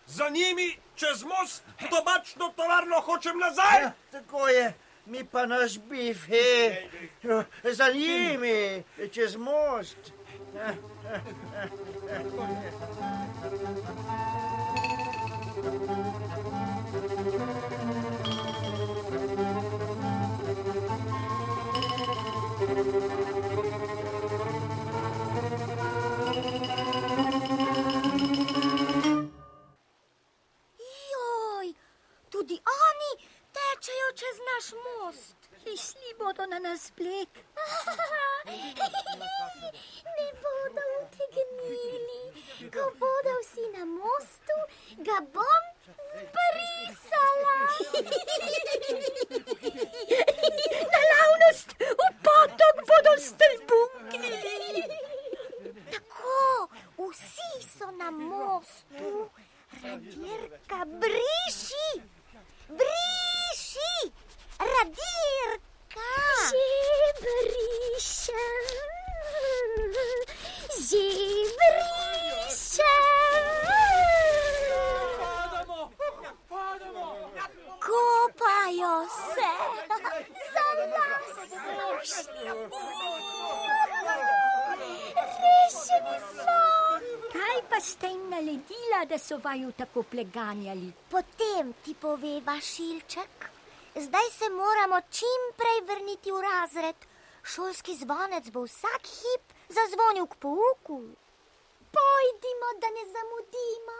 za 0.08 0.30
njimi 0.30 0.78
čez 0.96 1.24
most, 1.24 1.64
tobačno 1.90 2.54
tovarno 2.56 3.02
hočem 3.02 3.38
nazaj. 3.40 3.82
Ja, 3.82 3.92
tako 4.12 4.48
je, 4.48 4.74
mi 5.06 5.24
pa 5.24 5.46
naš 5.46 5.80
bif, 5.80 6.26
he, 6.28 6.90
za 7.64 7.88
njimi, 7.94 8.84
čez 9.12 9.36
most. 9.36 9.98
Joj, 17.34 17.63
bodo 36.84 36.92
na 36.92 36.92
nas 36.92 36.92
breg. 36.98 37.30
ne 40.16 40.28
bodo 40.42 40.84
utegnili. 41.02 42.22
Ko 42.72 42.84
bodo 43.00 43.34
vsi 43.42 43.66
na 43.78 43.86
mostu, 43.86 44.58
ga 44.98 45.20
bom 45.34 45.64
zbrisala. 46.14 47.58
Naravnost, 50.94 51.70
v 51.80 52.04
potok 52.24 52.76
bodo 52.88 53.14
stolbunknili. 53.18 54.84
Tako, 55.92 56.68
vsi 56.98 57.52
so 57.78 57.92
na 57.92 58.12
mostu. 58.12 59.30
Radirka, 59.84 60.86
briši, 60.86 62.02
briši, 62.70 64.12
radirka. 64.60 65.64
Že 66.50 66.70
brišem, 67.22 68.66
že 70.82 71.06
brišem. 71.58 73.04
Kopajo 77.80 79.08
se. 79.08 79.54
vedela, 88.54 89.06
da 89.06 89.18
so 89.34 89.40
vaju 89.44 89.72
tako 89.72 90.04
pleganjali. 90.04 90.94
Potem 91.10 91.74
ti 91.84 91.96
poveva 92.02 92.60
Šilček. 92.62 93.50
Zdaj 93.96 94.30
se 94.32 94.50
moramo 94.50 95.02
čim 95.10 95.42
prej 95.58 95.80
vrniti 95.88 96.32
v 96.32 96.42
razred. 96.42 96.96
Šolski 97.44 97.96
zvonec 97.96 98.50
bo 98.50 98.64
vsak 98.64 99.04
hip 99.18 99.46
zazvonil 99.70 100.28
k 100.28 100.36
pouku. 100.36 101.00
Pojdimo, 101.98 102.68
da 102.82 102.88
ne 102.98 103.06
zamudimo. 103.16 103.98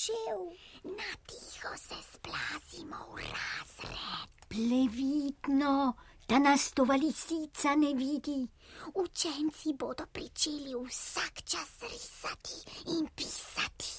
Začel. 0.00 0.56
Na 0.84 1.12
tiho 1.26 1.76
se 1.76 1.94
splazimo 2.12 2.96
v 3.14 3.16
razred. 3.16 4.30
Plevidno, 4.48 5.94
da 6.28 6.38
nas 6.38 6.72
to 6.72 6.82
lisica 6.82 7.74
ne 7.74 7.94
vidi. 7.94 8.48
Učenci 8.94 9.72
bodo 9.74 10.06
pričeli 10.12 10.74
vsak 10.74 11.42
čas 11.44 11.70
risati 11.82 12.56
in 12.86 13.08
pisati. 13.14 13.90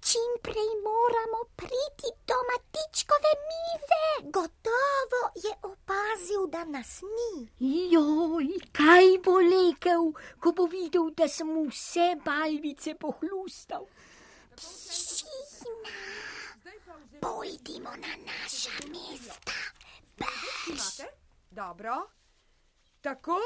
Čim 0.00 0.32
prej 0.42 0.72
moramo 0.84 1.40
priti 1.56 2.08
do 2.26 2.34
matičkove 2.50 3.32
mize. 3.50 4.30
Gotovo 4.32 5.22
je 5.34 5.52
opazil, 5.62 6.46
da 6.46 6.64
nas 6.64 7.02
ni. 7.02 7.48
Joj, 7.92 8.48
kaj 8.72 9.18
bo 9.24 9.38
rekel, 9.38 10.12
ko 10.40 10.52
bo 10.52 10.66
videl, 10.66 11.10
da 11.10 11.28
sem 11.28 11.68
vse 11.68 12.16
balvice 12.24 12.94
pohlustal. 12.94 13.86
Tišina, 14.56 15.09
pojdimo 17.20 17.90
na 17.90 18.12
naša 18.26 18.70
mesta. 18.88 19.52
Imate? 20.68 21.06
Dobro. 21.50 22.10
Tako, 23.00 23.40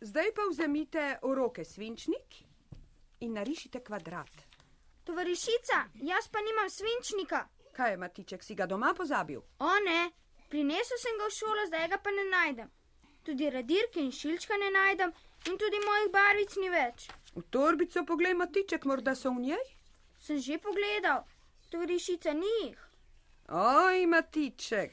zdaj 0.00 0.34
pa 0.34 0.42
vzemite 0.50 1.18
v 1.22 1.34
roke 1.34 1.64
svinčnik 1.64 2.42
in 3.20 3.32
narišite 3.32 3.80
kvadrat. 3.80 4.30
Tovarišica, 5.04 5.78
jaz 5.94 6.28
pa 6.28 6.38
nimam 6.40 6.70
svinčnika. 6.70 7.48
Kaj 7.72 7.90
je 7.90 7.96
Matiček, 7.96 8.44
si 8.44 8.54
ga 8.54 8.66
doma 8.66 8.94
pozabil? 8.94 9.40
O 9.58 9.72
ne, 9.86 10.10
prinesel 10.48 10.98
sem 10.98 11.18
ga 11.18 11.30
v 11.30 11.34
šolo, 11.34 11.66
zdaj 11.66 11.88
ga 11.88 11.98
pa 12.02 12.10
ne 12.10 12.24
najdem. 12.30 12.70
Tudi 13.22 13.50
radirke 13.50 14.00
in 14.00 14.12
šilčka 14.12 14.56
ne 14.56 14.70
najdem 14.70 15.12
in 15.46 15.58
tudi 15.58 15.78
mojih 15.86 16.10
barvic 16.12 16.56
ni 16.56 16.70
več. 16.70 17.08
V 17.34 17.42
torbico 17.50 18.04
poglej 18.04 18.34
Matiček, 18.34 18.84
morda 18.84 19.14
so 19.14 19.30
v 19.30 19.46
njej? 19.46 19.64
Sem 20.18 20.42
že 20.42 20.58
pogledal, 20.58 21.22
tovarišica 21.70 22.32
ni 22.32 22.52
jih. 22.62 22.88
Oj, 23.48 24.06
Matiček, 24.06 24.92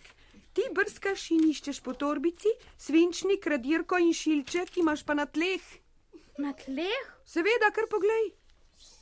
ti 0.54 0.64
brskaš 0.72 1.30
in 1.36 1.50
iščeš 1.50 1.82
po 1.84 1.94
torbici, 1.94 2.52
svinčnik, 2.78 3.48
radirko 3.48 4.00
in 4.00 4.14
šilček 4.14 4.78
imaš 4.78 5.04
pa 5.04 5.14
na 5.14 5.26
tleh. 5.26 5.64
Na 6.40 6.54
tleh? 6.54 7.12
Seveda, 7.26 7.72
kar 7.76 7.90
poglej. 7.92 8.32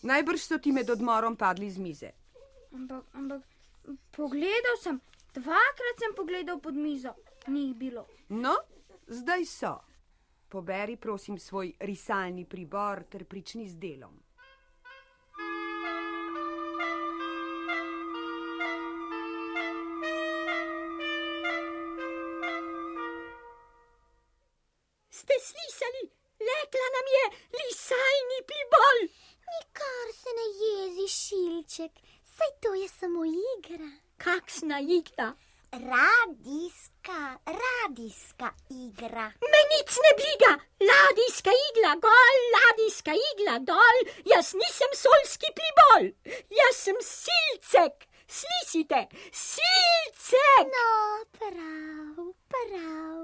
Najbrž 0.10 0.48
so 0.48 0.58
ti 0.58 0.72
med 0.72 0.90
odmorom 0.90 1.36
padli 1.38 1.70
z 1.72 1.82
mize. 1.82 2.12
Ampak, 2.74 3.06
ampak, 3.14 3.46
pogledal 4.16 4.78
sem, 4.82 5.00
dvakrat 5.34 6.02
sem 6.02 6.16
pogledal 6.18 6.60
pod 6.60 6.78
mizo, 6.78 7.14
ni 7.48 7.68
jih 7.68 7.76
bilo. 7.78 8.08
No, 8.30 8.58
zdaj 9.08 9.46
so. 9.46 9.78
Poberi, 10.50 10.98
prosim, 10.98 11.40
svoj 11.40 11.74
risalni 11.80 12.46
pribor 12.46 13.04
ter 13.10 13.26
prični 13.26 13.70
z 13.70 13.78
delom. 13.82 14.23
Jezi, 30.84 31.08
Šilček, 31.08 31.92
saj 32.36 32.52
to 32.62 32.74
je 32.74 32.88
samo 33.00 33.22
igra. 33.26 33.90
Kakšna 34.18 34.80
igra? 34.80 35.34
Radijska, 35.72 37.20
radijska 37.62 38.50
igra. 38.70 39.26
Me 39.52 39.62
nič 39.74 39.92
ne 40.06 40.12
briga, 40.20 40.52
ladijska 40.90 41.52
igla, 41.68 41.92
gol, 42.06 42.36
ladijska 42.56 43.14
igla, 43.30 43.56
dol, 43.70 43.98
jaz 44.34 44.54
nisem 44.62 44.92
solski 45.04 45.50
pribol, 45.58 46.04
jaz 46.60 46.76
sem 46.86 47.00
silcek, 47.02 47.96
slišite, 48.40 49.00
silcek. 49.32 50.72
No, 50.76 50.90
prav, 51.38 52.18
prav, 52.54 53.20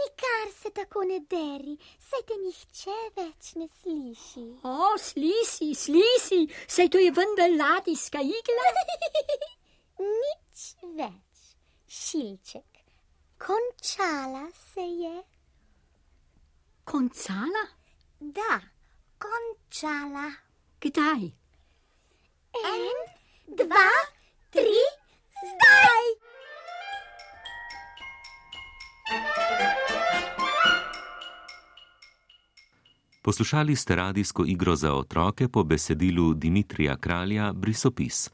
nikar 0.00 0.46
se 0.62 0.70
tako 0.70 1.04
ne 1.10 1.18
deri, 1.30 1.76
saj 2.08 2.22
te 2.28 2.38
nihče 2.42 2.96
več 3.18 3.52
ne 3.60 3.68
sliši. 3.80 4.46
O, 4.70 4.94
sliši, 5.08 5.70
sliši, 5.84 6.40
saj 6.76 6.88
to 6.94 7.02
je 7.02 7.10
vendar 7.18 7.50
ladijska 7.58 8.22
igla. 8.22 8.72
Nič 10.22 10.66
več. 10.98 11.20
Šilček, 11.94 12.82
končala 13.38 14.48
se 14.72 14.82
je. 14.82 15.14
Končala? 16.84 17.62
Da, 18.18 18.58
končala. 19.22 20.26
Kdaj? 20.80 21.28
En, 22.60 22.98
dva, 23.60 23.86
tri, 24.54 24.80
zdaj! 25.50 26.04
Poslušali 33.22 33.76
ste 33.76 33.96
radijsko 33.96 34.44
igro 34.46 34.76
za 34.76 34.94
otroke 34.94 35.48
po 35.48 35.64
besedilu 35.64 36.34
Dimitrija 36.34 36.96
Kralja 36.96 37.52
Brisopis. 37.52 38.30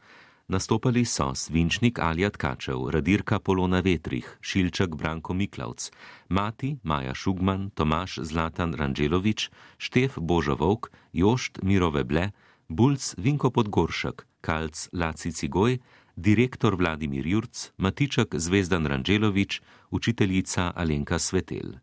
Nastopali 0.49 1.05
so 1.05 1.35
svinčnik 1.35 1.99
Alja 1.99 2.31
Tkačev, 2.31 2.91
radirka 2.91 3.39
Polona 3.39 3.81
Vetrih, 3.81 4.39
šilček 4.41 4.95
Branko 4.95 5.35
Miklavc, 5.35 5.91
mati 6.29 6.77
Maja 6.83 7.15
Šugman, 7.15 7.71
Tomaš 7.71 8.19
Zlatan 8.23 8.75
Ranđelovič, 8.75 9.51
Štef 9.79 10.19
Božo 10.19 10.55
Vovk, 10.55 10.91
Jošt 11.13 11.63
Mirove 11.63 12.05
Ble, 12.05 12.31
Bulc 12.69 13.15
Vinko 13.19 13.51
Podgoršek, 13.51 14.27
Kalc 14.41 14.89
Laci 14.93 15.33
Cigoj, 15.33 15.79
direktor 16.21 16.77
Vladimir 16.77 17.27
Jurc, 17.27 17.73
Matiček 17.77 18.35
Zvezdan 18.37 18.87
Ranđelovič, 18.87 19.61
učiteljica 19.91 20.73
Alenka 20.77 21.19
Svetel. 21.19 21.81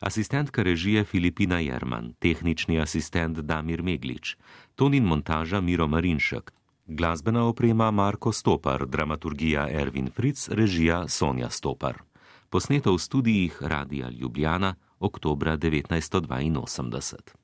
Asistentka 0.00 0.62
režije 0.62 1.04
Filipina 1.04 1.58
Jerman, 1.58 2.14
tehnični 2.18 2.80
asistent 2.80 3.38
Damir 3.38 3.82
Meglič, 3.82 4.36
tonin 4.74 5.04
montaža 5.04 5.60
Miro 5.60 5.86
Marinšek, 5.86 6.52
Glasbena 6.86 7.44
oprema 7.44 7.90
Marko 7.90 8.32
Stopar, 8.32 8.86
dramaturgija 8.86 9.68
Ervin 9.70 10.10
Fritz, 10.10 10.48
režija 10.48 11.08
Sonja 11.08 11.50
Stopar. 11.50 12.02
Posneto 12.50 12.94
v 12.94 12.98
studijih 12.98 13.62
Radia 13.62 14.10
Ljubljana, 14.10 14.74
oktobra 14.98 15.56
1982. 15.56 17.41